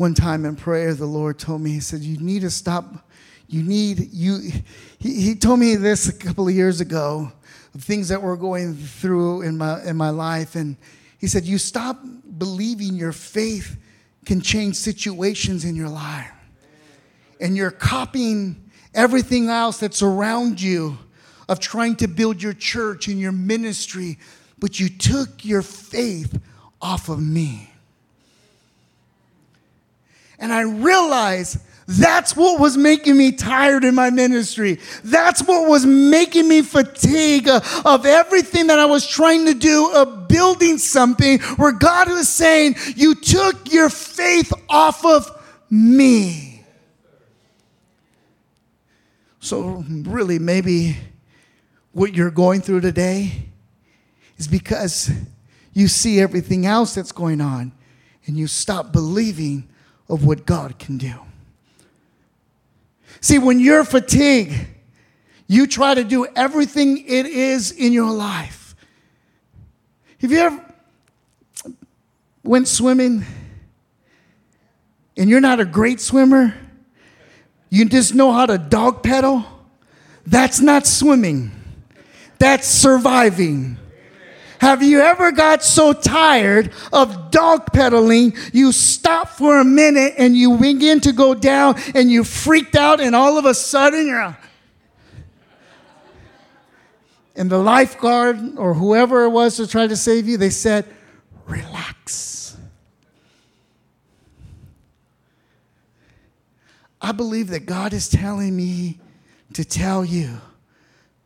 One 0.00 0.14
time 0.14 0.46
in 0.46 0.56
prayer, 0.56 0.94
the 0.94 1.04
Lord 1.04 1.38
told 1.38 1.60
me, 1.60 1.72
He 1.72 1.80
said, 1.80 2.00
You 2.00 2.16
need 2.16 2.40
to 2.40 2.50
stop. 2.50 3.06
You 3.48 3.62
need, 3.62 4.08
you, 4.14 4.40
he, 4.98 5.20
he 5.20 5.34
told 5.34 5.60
me 5.60 5.74
this 5.74 6.08
a 6.08 6.12
couple 6.14 6.48
of 6.48 6.54
years 6.54 6.80
ago, 6.80 7.30
of 7.74 7.84
things 7.84 8.08
that 8.08 8.22
were 8.22 8.38
going 8.38 8.74
through 8.74 9.42
in 9.42 9.58
my, 9.58 9.84
in 9.84 9.98
my 9.98 10.08
life. 10.08 10.54
And 10.54 10.78
He 11.18 11.26
said, 11.26 11.44
You 11.44 11.58
stop 11.58 12.00
believing 12.38 12.94
your 12.94 13.12
faith 13.12 13.76
can 14.24 14.40
change 14.40 14.76
situations 14.76 15.66
in 15.66 15.76
your 15.76 15.90
life. 15.90 16.32
And 17.38 17.54
you're 17.54 17.70
copying 17.70 18.70
everything 18.94 19.50
else 19.50 19.76
that's 19.76 20.00
around 20.00 20.62
you 20.62 20.96
of 21.46 21.60
trying 21.60 21.96
to 21.96 22.08
build 22.08 22.42
your 22.42 22.54
church 22.54 23.08
and 23.08 23.20
your 23.20 23.32
ministry, 23.32 24.18
but 24.60 24.80
you 24.80 24.88
took 24.88 25.44
your 25.44 25.60
faith 25.60 26.40
off 26.80 27.10
of 27.10 27.20
me. 27.20 27.69
And 30.40 30.52
I 30.52 30.62
realized 30.62 31.58
that's 31.86 32.36
what 32.36 32.60
was 32.60 32.76
making 32.76 33.16
me 33.16 33.32
tired 33.32 33.84
in 33.84 33.94
my 33.94 34.10
ministry. 34.10 34.78
That's 35.04 35.42
what 35.42 35.68
was 35.68 35.84
making 35.84 36.48
me 36.48 36.62
fatigue 36.62 37.48
of 37.48 38.06
everything 38.06 38.68
that 38.68 38.78
I 38.78 38.86
was 38.86 39.06
trying 39.06 39.46
to 39.46 39.54
do 39.54 39.90
of 39.92 40.28
building 40.28 40.78
something 40.78 41.40
where 41.56 41.72
God 41.72 42.08
was 42.08 42.28
saying, 42.28 42.76
You 42.94 43.14
took 43.16 43.72
your 43.72 43.90
faith 43.90 44.52
off 44.68 45.04
of 45.04 45.30
me. 45.68 46.64
So, 49.40 49.84
really, 49.88 50.38
maybe 50.38 50.96
what 51.92 52.14
you're 52.14 52.30
going 52.30 52.60
through 52.60 52.82
today 52.82 53.32
is 54.36 54.46
because 54.46 55.10
you 55.72 55.88
see 55.88 56.20
everything 56.20 56.66
else 56.66 56.94
that's 56.94 57.10
going 57.12 57.40
on 57.40 57.72
and 58.26 58.36
you 58.36 58.46
stop 58.46 58.92
believing 58.92 59.69
of 60.10 60.26
what 60.26 60.44
God 60.44 60.78
can 60.78 60.98
do. 60.98 61.14
See, 63.20 63.38
when 63.38 63.60
you're 63.60 63.84
fatigued, 63.84 64.54
you 65.46 65.66
try 65.66 65.94
to 65.94 66.04
do 66.04 66.26
everything 66.36 66.98
it 67.06 67.26
is 67.26 67.70
in 67.70 67.92
your 67.92 68.10
life. 68.10 68.74
Have 70.20 70.30
you 70.30 70.38
ever 70.38 70.74
went 72.42 72.68
swimming 72.68 73.24
and 75.16 75.30
you're 75.30 75.40
not 75.40 75.60
a 75.60 75.64
great 75.64 76.00
swimmer? 76.00 76.54
You 77.68 77.84
just 77.84 78.14
know 78.14 78.32
how 78.32 78.46
to 78.46 78.58
dog 78.58 79.02
pedal? 79.02 79.44
That's 80.26 80.60
not 80.60 80.86
swimming. 80.86 81.52
That's 82.38 82.66
surviving. 82.66 83.76
Have 84.60 84.82
you 84.82 85.00
ever 85.00 85.32
got 85.32 85.64
so 85.64 85.94
tired 85.94 86.70
of 86.92 87.30
dog 87.30 87.72
pedaling, 87.72 88.34
you 88.52 88.72
stop 88.72 89.30
for 89.30 89.58
a 89.58 89.64
minute 89.64 90.14
and 90.18 90.36
you 90.36 90.58
begin 90.58 91.00
to 91.00 91.12
go 91.12 91.34
down 91.34 91.76
and 91.94 92.10
you 92.10 92.24
freaked 92.24 92.76
out, 92.76 93.00
and 93.00 93.16
all 93.16 93.38
of 93.38 93.46
a 93.46 93.54
sudden 93.54 94.06
you're. 94.06 94.36
And 97.34 97.48
the 97.48 97.56
lifeguard 97.56 98.58
or 98.58 98.74
whoever 98.74 99.24
it 99.24 99.30
was 99.30 99.56
to 99.56 99.66
try 99.66 99.86
to 99.86 99.96
save 99.96 100.28
you, 100.28 100.36
they 100.36 100.50
said, 100.50 100.84
relax. 101.46 102.54
I 107.00 107.12
believe 107.12 107.48
that 107.48 107.64
God 107.64 107.94
is 107.94 108.10
telling 108.10 108.54
me 108.54 108.98
to 109.54 109.64
tell 109.64 110.04
you 110.04 110.38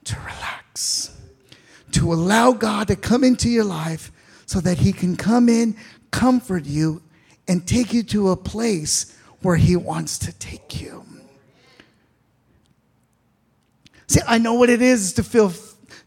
to 0.04 0.16
relax 0.20 1.13
to 1.94 2.12
allow 2.12 2.52
God 2.52 2.88
to 2.88 2.96
come 2.96 3.24
into 3.24 3.48
your 3.48 3.64
life 3.64 4.12
so 4.46 4.60
that 4.60 4.78
He 4.78 4.92
can 4.92 5.16
come 5.16 5.48
in, 5.48 5.76
comfort 6.10 6.64
you, 6.64 7.02
and 7.48 7.66
take 7.66 7.92
you 7.92 8.02
to 8.04 8.30
a 8.30 8.36
place 8.36 9.16
where 9.40 9.56
He 9.56 9.76
wants 9.76 10.18
to 10.18 10.32
take 10.32 10.80
you. 10.80 11.04
See, 14.06 14.20
I 14.26 14.38
know 14.38 14.54
what 14.54 14.70
it 14.70 14.82
is 14.82 15.14
to 15.14 15.22
feel 15.22 15.52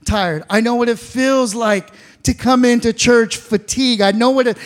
tired. 0.06 0.44
I 0.50 0.62
know 0.62 0.76
what 0.76 0.90
it 0.90 1.00
feels 1.00 1.56
like 1.56 1.92
to 2.24 2.34
come 2.34 2.66
into 2.66 2.94
church 2.94 3.38
fatigue. 3.38 4.02
I 4.02 4.12
know 4.12 4.30
what 4.32 4.48
it 4.48 4.58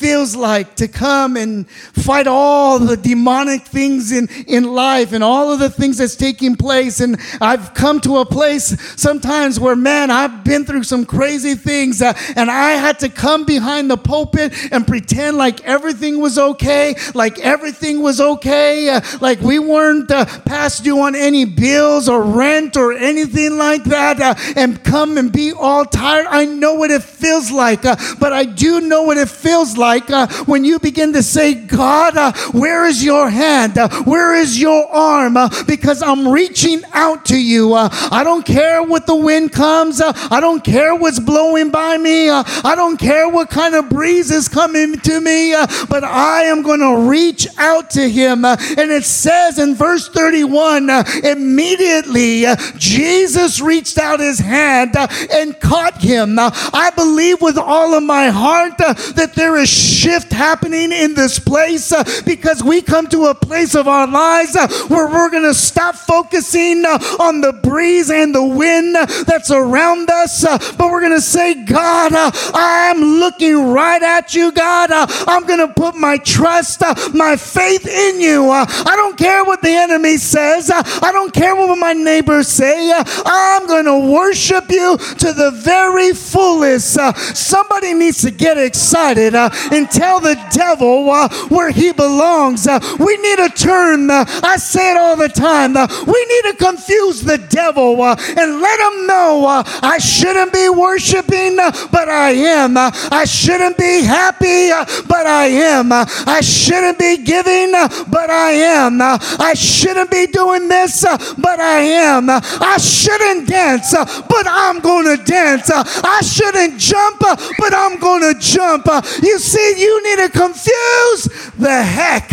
feels 0.00 0.34
like 0.34 0.76
to 0.76 0.88
come 0.88 1.36
and 1.36 1.68
fight 1.68 2.26
all 2.26 2.78
the 2.78 2.96
demonic 2.96 3.66
things 3.66 4.12
in, 4.12 4.26
in 4.46 4.64
life 4.64 5.12
and 5.12 5.22
all 5.22 5.52
of 5.52 5.58
the 5.58 5.68
things 5.68 5.98
that's 5.98 6.16
taking 6.16 6.56
place. 6.56 7.00
And 7.00 7.20
I've 7.38 7.74
come 7.74 8.00
to 8.00 8.16
a 8.16 8.24
place 8.24 8.80
sometimes 8.98 9.60
where, 9.60 9.76
man, 9.76 10.10
I've 10.10 10.42
been 10.42 10.64
through 10.64 10.84
some 10.84 11.04
crazy 11.04 11.54
things 11.54 12.00
uh, 12.00 12.14
and 12.34 12.50
I 12.50 12.70
had 12.70 12.98
to 13.00 13.10
come 13.10 13.44
behind 13.44 13.90
the 13.90 13.98
pulpit 13.98 14.54
and 14.72 14.86
pretend 14.86 15.36
like 15.36 15.62
everything 15.64 16.18
was 16.18 16.38
okay, 16.38 16.94
like 17.14 17.38
everything 17.40 18.00
was 18.00 18.22
okay, 18.22 18.88
uh, 18.88 19.02
like 19.20 19.40
we 19.42 19.58
weren't 19.58 20.10
uh, 20.10 20.24
past 20.46 20.82
due 20.82 20.98
on 21.00 21.14
any 21.14 21.44
bills 21.44 22.08
or 22.08 22.22
rent 22.22 22.74
or 22.74 22.94
anything 22.94 23.58
like 23.58 23.84
that, 23.84 24.18
uh, 24.18 24.34
and 24.56 24.82
come 24.82 25.18
and 25.18 25.30
be 25.30 25.52
all 25.52 25.84
tired. 25.84 26.26
I 26.30 26.46
know 26.46 26.72
what 26.74 26.90
it 26.90 27.02
feels 27.02 27.50
like, 27.50 27.84
uh, 27.84 27.96
but 28.18 28.32
I 28.32 28.44
do 28.44 28.80
know 28.80 29.02
what 29.02 29.18
it 29.18 29.28
feels 29.28 29.76
like 29.76 29.89
like 29.90 30.08
uh, 30.08 30.28
when 30.44 30.64
you 30.64 30.78
begin 30.78 31.12
to 31.14 31.20
say, 31.20 31.52
God, 31.52 32.16
uh, 32.16 32.32
where 32.52 32.86
is 32.86 33.02
your 33.04 33.28
hand? 33.28 33.76
Uh, 33.76 33.88
where 34.04 34.36
is 34.36 34.60
your 34.60 34.86
arm? 34.86 35.36
Uh, 35.36 35.48
because 35.66 36.00
I'm 36.00 36.28
reaching 36.28 36.82
out 36.92 37.24
to 37.24 37.36
you. 37.36 37.74
Uh, 37.74 37.88
I 38.12 38.22
don't 38.22 38.46
care 38.46 38.84
what 38.84 39.06
the 39.06 39.16
wind 39.16 39.50
comes. 39.50 40.00
Uh, 40.00 40.12
I 40.30 40.38
don't 40.38 40.62
care 40.62 40.94
what's 40.94 41.18
blowing 41.18 41.72
by 41.72 41.98
me. 41.98 42.30
I 42.30 42.74
don't 42.76 42.98
care 42.98 43.28
what 43.28 43.50
kind 43.50 43.74
of 43.74 43.88
breeze 43.88 44.30
is 44.30 44.48
coming 44.48 44.96
to 45.00 45.20
me, 45.20 45.56
but 45.88 46.04
I 46.04 46.42
am 46.42 46.62
going 46.62 46.78
to 46.78 47.10
reach 47.10 47.48
out 47.58 47.90
to 47.90 48.08
him. 48.08 48.44
and 48.44 48.92
it 48.92 49.04
says 49.04 49.58
in 49.58 49.74
verse 49.74 50.08
31 50.08 50.88
immediately 51.24 52.44
Jesus 52.76 53.60
reached 53.60 53.98
out 53.98 54.20
his 54.20 54.38
hand 54.38 54.94
and 55.32 55.58
caught 55.58 56.00
him. 56.00 56.36
I 56.38 56.92
believe 56.94 57.42
with 57.42 57.58
all 57.58 57.94
of 57.94 58.04
my 58.04 58.28
heart 58.28 58.78
that 58.78 59.32
there 59.34 59.56
is 59.56 59.79
shift 59.80 60.32
happening 60.32 60.92
in 60.92 61.14
this 61.14 61.38
place 61.38 61.92
uh, 61.92 62.04
because 62.24 62.62
we 62.62 62.82
come 62.82 63.06
to 63.08 63.26
a 63.26 63.34
place 63.34 63.74
of 63.74 63.88
our 63.88 64.06
lives 64.06 64.56
uh, 64.56 64.68
where 64.88 65.06
we're 65.08 65.30
going 65.30 65.44
to 65.44 65.54
stop 65.54 65.94
focusing 65.94 66.84
uh, 66.84 66.98
on 67.18 67.40
the 67.40 67.52
breeze 67.52 68.10
and 68.10 68.34
the 68.34 68.44
wind 68.44 68.96
uh, 68.96 69.06
that's 69.24 69.50
around 69.50 70.10
us, 70.10 70.44
uh, 70.44 70.58
but 70.76 70.90
we're 70.90 71.00
going 71.00 71.12
to 71.12 71.20
say, 71.20 71.54
God, 71.64 72.12
uh, 72.12 72.30
I'm 72.54 73.00
looking 73.00 73.70
right 73.70 74.02
at 74.02 74.34
you, 74.34 74.52
God. 74.52 74.90
I'm 74.92 75.46
going 75.46 75.66
to 75.66 75.72
put 75.72 75.96
my 75.96 76.16
trust, 76.18 76.82
my 77.14 77.36
faith 77.36 77.86
in 77.86 78.20
you. 78.20 78.50
I 78.50 78.92
don't 78.96 79.16
care 79.16 79.44
what 79.44 79.62
the 79.62 79.70
enemy 79.70 80.16
says, 80.16 80.70
I 80.70 81.10
don't 81.12 81.32
care 81.32 81.54
what 81.54 81.76
my 81.78 81.92
neighbors 81.92 82.48
say. 82.48 82.92
I'm 82.94 83.66
going 83.66 83.84
to 83.84 84.12
worship 84.12 84.70
you 84.70 84.96
to 84.96 85.32
the 85.32 85.50
very 85.52 86.12
fullest. 86.12 86.94
somebody 87.36 87.94
needs 87.94 88.22
to 88.22 88.30
get 88.30 88.58
excited 88.58 89.34
and 89.70 89.90
tell 89.90 90.20
the 90.20 90.34
devil 90.52 91.10
uh, 91.10 91.28
where 91.48 91.70
he 91.70 91.92
belongs. 91.92 92.66
Uh, 92.66 92.78
we 92.98 93.16
need 93.18 93.36
to 93.36 93.48
turn, 93.50 94.10
uh, 94.10 94.24
I 94.42 94.56
say 94.56 94.92
it 94.92 94.96
all 94.96 95.16
the 95.16 95.28
time, 95.28 95.76
uh, 95.76 95.86
we 96.06 96.24
need 96.26 96.50
to 96.50 96.56
confuse 96.56 97.22
the 97.22 97.38
devil 97.38 98.00
uh, 98.02 98.16
and 98.18 98.60
let 98.60 98.80
him 98.80 99.06
know 99.06 99.46
uh, 99.46 99.62
I 99.82 99.98
shouldn't 99.98 100.52
be 100.52 100.68
worshiping, 100.68 101.56
but 101.56 102.08
I 102.08 102.30
am. 102.30 102.76
I 102.76 103.24
shouldn't 103.24 103.76
be 103.76 104.02
happy, 104.02 104.70
but 105.06 105.26
I 105.26 105.46
am. 105.46 105.92
I 105.92 106.40
shouldn't 106.42 106.98
be 106.98 107.18
giving, 107.18 107.72
but 107.72 108.30
I 108.30 108.52
am. 108.52 109.00
I 109.00 109.54
shouldn't 109.54 110.10
be 110.10 110.26
doing 110.26 110.68
this, 110.68 111.02
but 111.02 111.60
I 111.60 111.80
am. 111.80 112.28
I 112.30 112.76
shouldn't 112.78 113.48
dance, 113.48 113.92
but 113.92 114.46
I'm 114.46 114.80
going 114.80 115.16
to 115.16 115.22
dance. 115.22 115.70
I 115.72 116.20
shouldn't 116.22 116.78
jump, 116.78 117.20
but 117.20 117.74
I'm 117.74 117.98
going 117.98 118.34
to 118.34 118.40
jump. 118.40 118.86
You 119.22 119.38
see, 119.38 119.59
see, 119.60 119.82
you 119.82 120.02
need 120.02 120.26
to 120.26 120.38
confuse 120.38 121.50
the 121.58 121.82
heck 121.82 122.32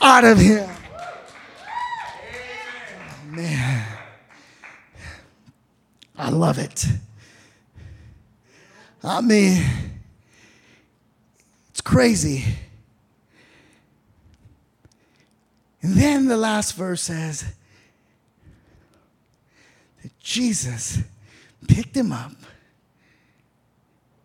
out 0.00 0.24
of 0.24 0.38
him. 0.38 0.68
Man, 3.28 3.86
I 6.16 6.30
love 6.30 6.58
it. 6.58 6.86
I 9.02 9.20
mean, 9.20 9.64
it's 11.70 11.80
crazy. 11.80 12.44
And 15.82 15.94
then 15.94 16.26
the 16.26 16.36
last 16.36 16.74
verse 16.74 17.02
says 17.02 17.44
that 20.02 20.18
Jesus 20.18 20.98
picked 21.66 21.96
him 21.96 22.12
up 22.12 22.32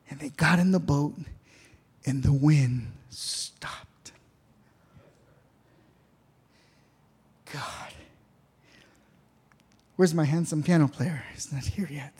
and 0.10 0.20
they 0.20 0.30
got 0.30 0.60
in 0.60 0.72
the 0.72 0.80
boat 0.80 1.14
and 2.06 2.24
the 2.24 2.34
wind 2.34 2.92
stopped. 3.10 4.12
God. 7.52 7.94
Where's 9.96 10.14
my 10.14 10.26
handsome 10.26 10.62
piano 10.62 10.88
player? 10.88 11.24
He's 11.34 11.52
not 11.52 11.64
here 11.64 11.88
yet. 11.90 12.14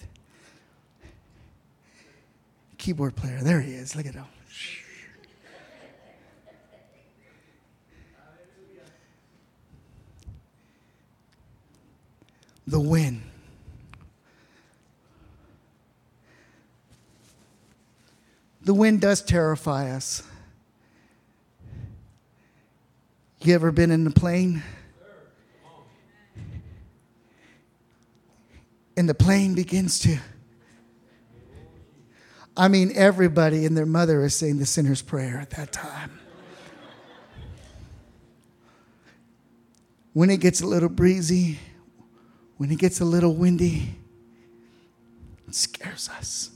Keyboard 2.78 3.16
player, 3.16 3.40
there 3.42 3.62
he 3.62 3.74
is. 3.74 3.96
Look 3.96 4.06
at 4.06 4.14
him. 4.14 4.26
The 12.68 12.80
wind 12.80 13.22
the 18.66 18.74
wind 18.74 19.00
does 19.00 19.22
terrify 19.22 19.92
us. 19.92 20.24
You 23.42 23.54
ever 23.54 23.72
been 23.72 23.92
in 23.92 24.06
a 24.08 24.12
plane? 24.12 24.64
And 28.98 29.08
the 29.08 29.14
plane 29.14 29.54
begins 29.54 30.00
to. 30.00 30.18
I 32.58 32.68
mean, 32.68 32.92
everybody 32.96 33.66
and 33.66 33.78
their 33.78 33.86
mother 33.86 34.24
is 34.24 34.36
saying 34.36 34.58
the 34.58 34.66
sinner's 34.66 35.02
prayer 35.02 35.38
at 35.38 35.52
that 35.52 35.72
time. 35.72 36.20
When 40.14 40.30
it 40.30 40.40
gets 40.40 40.62
a 40.62 40.66
little 40.66 40.90
breezy, 40.90 41.60
when 42.58 42.72
it 42.72 42.80
gets 42.80 43.02
a 43.02 43.06
little 43.06 43.36
windy, 43.36 43.96
it 45.48 45.54
scares 45.54 46.10
us. 46.10 46.55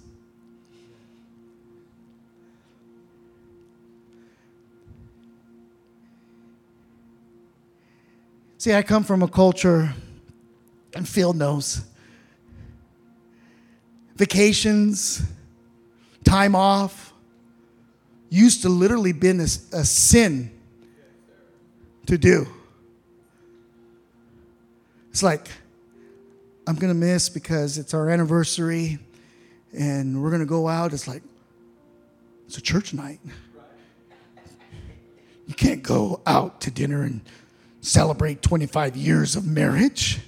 See, 8.59 8.73
I 8.73 8.81
come 8.81 9.05
from 9.05 9.23
a 9.23 9.27
culture, 9.29 9.93
and 10.93 11.07
Field 11.07 11.37
knows. 11.37 11.81
Vacations, 14.17 15.21
time 16.25 16.55
off, 16.55 17.13
used 18.29 18.63
to 18.63 18.69
literally 18.69 19.13
been 19.13 19.39
a, 19.39 19.43
a 19.43 19.85
sin 19.85 20.51
to 22.07 22.17
do. 22.17 22.47
It's 25.11 25.23
like, 25.23 25.47
I'm 26.67 26.75
going 26.75 26.91
to 26.91 26.99
miss 26.99 27.29
because 27.29 27.77
it's 27.77 27.93
our 27.93 28.09
anniversary 28.09 28.99
and 29.71 30.21
we're 30.21 30.31
going 30.31 30.41
to 30.41 30.45
go 30.45 30.67
out. 30.67 30.91
It's 30.91 31.07
like, 31.07 31.23
it's 32.45 32.57
a 32.57 32.61
church 32.61 32.93
night. 32.93 33.21
You 35.47 35.53
can't 35.53 35.81
go 35.81 36.21
out 36.27 36.59
to 36.61 36.71
dinner 36.71 37.03
and 37.03 37.21
celebrate 37.81 38.41
25 38.41 38.95
years 38.95 39.35
of 39.35 39.45
marriage. 39.45 40.19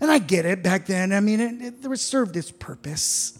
And 0.00 0.10
I 0.10 0.18
get 0.18 0.44
it 0.44 0.62
back 0.62 0.86
then. 0.86 1.12
I 1.12 1.20
mean, 1.20 1.40
it, 1.40 1.74
it, 1.84 1.96
served 1.98 2.36
its 2.36 2.50
purpose. 2.50 3.38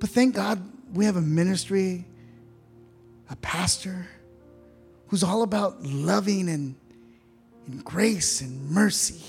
But 0.00 0.08
thank 0.08 0.34
God 0.34 0.62
we 0.94 1.04
have 1.04 1.16
a 1.16 1.20
ministry, 1.20 2.06
a 3.28 3.36
pastor 3.36 4.08
who's 5.08 5.22
all 5.22 5.42
about 5.42 5.82
loving 5.82 6.48
and, 6.48 6.74
and 7.66 7.84
grace 7.84 8.40
and 8.40 8.70
mercy. 8.70 9.20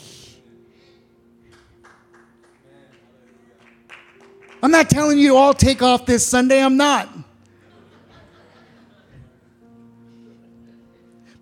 I'm 4.64 4.72
not 4.72 4.90
telling 4.90 5.18
you 5.18 5.30
to 5.30 5.36
all 5.36 5.54
take 5.54 5.82
off 5.82 6.06
this 6.06 6.26
Sunday, 6.26 6.64
I'm 6.64 6.78
not. 6.78 7.10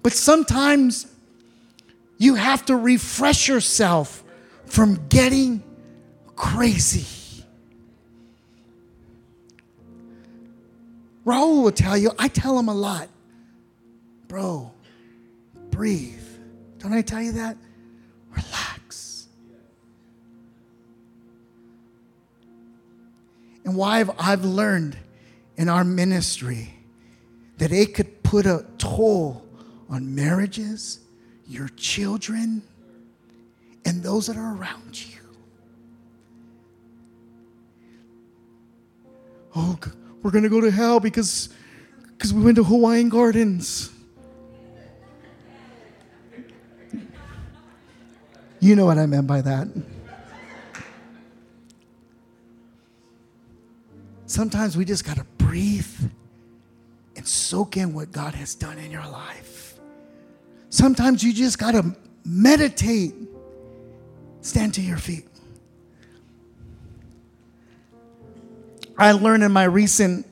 But 0.01 0.13
sometimes 0.13 1.07
you 2.17 2.35
have 2.35 2.65
to 2.65 2.75
refresh 2.75 3.47
yourself 3.47 4.23
from 4.65 5.07
getting 5.07 5.63
crazy. 6.35 7.43
Raul 11.25 11.63
will 11.63 11.71
tell 11.71 11.97
you, 11.97 12.11
I 12.17 12.27
tell 12.27 12.57
him 12.57 12.69
a 12.69 12.73
lot, 12.73 13.07
bro, 14.27 14.71
breathe. 15.69 16.23
Don't 16.79 16.93
I 16.93 17.01
tell 17.01 17.21
you 17.21 17.33
that? 17.33 17.57
Relax. 18.31 19.27
And 23.65 23.75
why 23.75 23.99
I've, 23.99 24.11
I've 24.17 24.45
learned 24.45 24.97
in 25.57 25.69
our 25.69 25.83
ministry 25.83 26.73
that 27.57 27.71
it 27.71 27.93
could 27.93 28.23
put 28.23 28.45
a 28.45 28.65
toll 28.77 29.45
on 29.89 30.13
marriages, 30.13 30.99
your 31.47 31.69
children, 31.69 32.61
and 33.85 34.03
those 34.03 34.27
that 34.27 34.37
are 34.37 34.55
around 34.55 34.99
you. 34.99 35.19
Oh, 39.55 39.79
we're 40.21 40.31
going 40.31 40.43
to 40.43 40.49
go 40.49 40.61
to 40.61 40.69
hell 40.69 40.99
because 40.99 41.49
because 42.19 42.33
we 42.33 42.43
went 42.43 42.57
to 42.57 42.63
Hawaiian 42.63 43.07
Gardens. 43.09 43.91
You 48.59 48.75
know 48.75 48.85
what 48.85 48.97
I 48.97 49.05
meant 49.05 49.25
by 49.25 49.41
that. 49.41 49.69
Sometimes 54.25 54.75
we 54.75 54.83
just 54.83 55.05
got 55.05 55.15
to 55.15 55.23
breathe 55.37 56.11
and 57.15 57.25
soak 57.25 57.77
in 57.77 57.93
what 57.93 58.11
God 58.11 58.35
has 58.35 58.53
done 58.53 58.77
in 58.77 58.91
your 58.91 59.07
life. 59.07 59.68
Sometimes 60.69 61.23
you 61.23 61.33
just 61.33 61.57
got 61.57 61.71
to 61.71 61.95
meditate. 62.23 63.13
Stand 64.41 64.73
to 64.75 64.81
your 64.81 64.97
feet. 64.97 65.25
I 68.97 69.13
learned 69.13 69.43
in 69.43 69.51
my 69.51 69.63
recent 69.63 70.25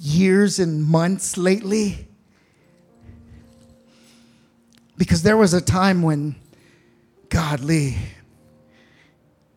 years 0.00 0.58
and 0.58 0.82
months 0.82 1.36
lately 1.36 2.06
because 4.96 5.22
there 5.22 5.36
was 5.36 5.52
a 5.52 5.60
time 5.60 6.02
when 6.02 6.34
godly 7.28 7.96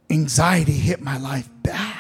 anxiety 0.10 0.74
hit 0.74 1.02
my 1.02 1.18
life 1.18 1.50
bad. 1.64 1.99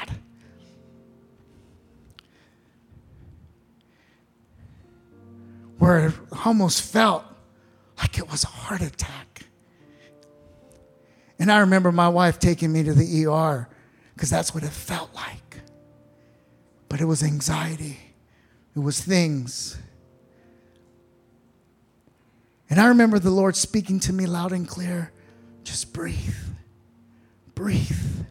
Where 5.79 6.07
it 6.07 6.13
almost 6.45 6.81
felt 6.81 7.25
like 7.97 8.17
it 8.17 8.29
was 8.29 8.43
a 8.43 8.47
heart 8.47 8.81
attack. 8.81 9.45
And 11.39 11.51
I 11.51 11.59
remember 11.59 11.91
my 11.91 12.09
wife 12.09 12.37
taking 12.37 12.71
me 12.71 12.83
to 12.83 12.93
the 12.93 13.25
ER 13.25 13.67
because 14.13 14.29
that's 14.29 14.53
what 14.53 14.63
it 14.63 14.71
felt 14.71 15.13
like. 15.15 15.61
But 16.89 16.99
it 16.99 17.05
was 17.05 17.23
anxiety, 17.23 17.97
it 18.75 18.79
was 18.79 19.01
things. 19.01 19.77
And 22.69 22.79
I 22.79 22.87
remember 22.87 23.17
the 23.17 23.31
Lord 23.31 23.55
speaking 23.55 23.99
to 24.01 24.13
me 24.13 24.25
loud 24.25 24.51
and 24.51 24.67
clear 24.67 25.11
just 25.63 25.93
breathe, 25.93 26.35
breathe, 27.55 28.25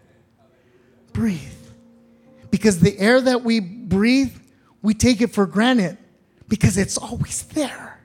breathe. 1.13 1.41
Because 2.51 2.81
the 2.81 2.99
air 2.99 3.21
that 3.21 3.43
we 3.43 3.61
breathe, 3.61 4.37
we 4.83 4.95
take 4.95 5.21
it 5.21 5.33
for 5.33 5.47
granted 5.47 5.99
because 6.49 6.79
it's 6.79 6.97
always 6.97 7.43
there. 7.45 8.01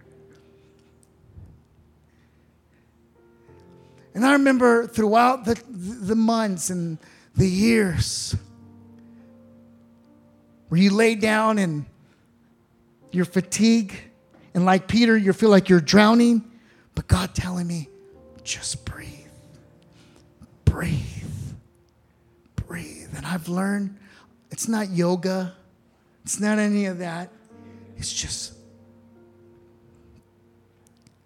And 4.13 4.25
I 4.25 4.33
remember 4.33 4.85
throughout 4.85 5.45
the, 5.45 5.61
the 5.69 6.15
months 6.15 6.69
and 6.69 6.99
the 7.35 7.47
years 7.47 8.35
where 10.69 10.79
you 10.79 10.91
lay 10.91 11.15
down 11.15 11.57
and 11.57 11.85
you're 13.11 13.25
fatigued, 13.25 13.95
and 14.53 14.65
like 14.65 14.87
Peter, 14.87 15.15
you 15.15 15.33
feel 15.33 15.49
like 15.49 15.69
you're 15.69 15.81
drowning, 15.81 16.43
but 16.95 17.07
God 17.07 17.33
telling 17.33 17.67
me, 17.67 17.89
just 18.43 18.85
breathe, 18.85 19.09
breathe, 20.65 20.99
breathe. 22.55 23.09
And 23.15 23.25
I've 23.25 23.47
learned 23.47 23.97
it's 24.51 24.67
not 24.67 24.89
yoga, 24.89 25.55
it's 26.23 26.39
not 26.39 26.59
any 26.59 26.85
of 26.85 26.99
that. 26.99 27.31
It's 28.03 28.11
just 28.11 28.51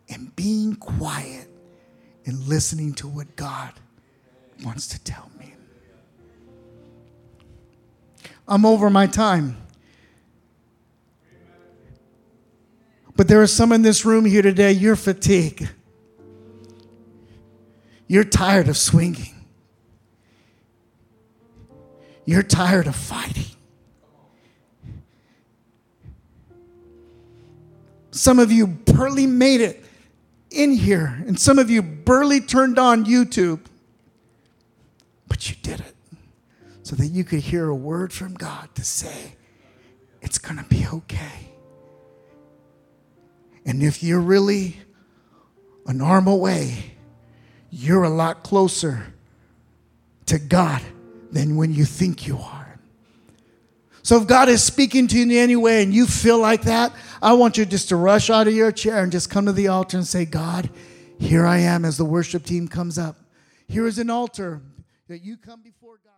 and 0.10 0.36
being 0.36 0.76
quiet 0.76 1.48
and 2.28 2.48
listening 2.48 2.94
to 2.94 3.08
what 3.08 3.36
God 3.36 3.72
wants 4.64 4.86
to 4.90 5.00
tell 5.04 5.32
me. 5.40 5.56
I'm 8.48 8.64
over 8.64 8.92
my 8.92 9.08
time. 9.08 9.58
But 13.16 13.28
there 13.28 13.42
are 13.42 13.48
some 13.48 13.72
in 13.72 13.82
this 13.82 14.06
room 14.06 14.26
here 14.26 14.44
today, 14.44 14.72
you're 14.72 14.96
fatigued. 14.96 15.68
You're 18.06 18.24
tired 18.24 18.68
of 18.68 18.78
swinging. 18.78 19.34
You're 22.24 22.44
tired 22.44 22.86
of 22.86 22.96
fighting. 22.96 23.57
Some 28.18 28.40
of 28.40 28.52
you 28.52 28.68
barely 28.68 29.28
made 29.28 29.62
it 29.62 29.86
in 30.50 30.72
here, 30.72 31.24
and 31.28 31.40
some 31.40 31.60
of 31.60 31.70
you 31.70 31.82
barely 31.82 32.42
turned 32.42 32.80
on 32.80 33.06
YouTube, 33.06 33.60
but 35.28 35.50
you 35.50 35.56
did 35.62 35.82
it 35.82 35.96
so 36.82 36.96
that 36.96 37.08
you 37.08 37.24
could 37.24 37.42
hear 37.42 37.68
a 37.68 37.76
word 37.76 38.12
from 38.12 38.34
God 38.34 38.74
to 38.76 38.84
say, 38.84 39.36
it's 40.22 40.38
going 40.38 40.58
to 40.58 40.64
be 40.64 40.88
okay. 40.92 41.52
And 43.66 43.84
if 43.84 44.02
you're 44.02 44.22
really 44.22 44.78
a 45.86 45.94
normal 45.94 46.40
way, 46.40 46.94
you're 47.70 48.04
a 48.04 48.10
lot 48.10 48.42
closer 48.42 49.14
to 50.26 50.40
God 50.40 50.82
than 51.32 51.56
when 51.58 51.74
you 51.74 51.86
think 51.86 52.26
you 52.26 52.38
are. 52.38 52.80
So 54.02 54.16
if 54.22 54.26
God 54.26 54.48
is 54.48 54.64
speaking 54.64 55.08
to 55.10 55.18
you 55.18 55.24
in 55.24 55.32
any 55.32 55.58
way 55.58 55.84
and 55.84 55.94
you 55.94 56.08
feel 56.08 56.40
like 56.40 56.62
that, 56.64 56.94
I 57.22 57.34
want 57.34 57.58
you 57.58 57.66
just 57.66 57.90
to 57.90 57.96
rush 57.96 58.30
out 58.30 58.48
of 58.48 58.54
your 58.54 58.72
chair 58.72 59.04
and 59.04 59.12
just 59.12 59.30
come 59.30 59.46
to 59.46 59.52
the 59.52 59.68
altar 59.68 59.98
and 59.98 60.06
say, 60.06 60.26
God, 60.26 60.70
here 61.20 61.46
I 61.46 61.58
am 61.60 61.86
as 61.86 61.98
the 61.98 62.06
worship 62.06 62.44
team 62.44 62.68
comes 62.68 62.98
up. 62.98 63.18
Here 63.68 63.88
is 63.88 63.98
an 64.00 64.10
altar 64.10 64.62
that 65.08 65.24
you 65.24 65.38
come 65.38 65.62
before 65.62 66.00
God. 66.04 66.14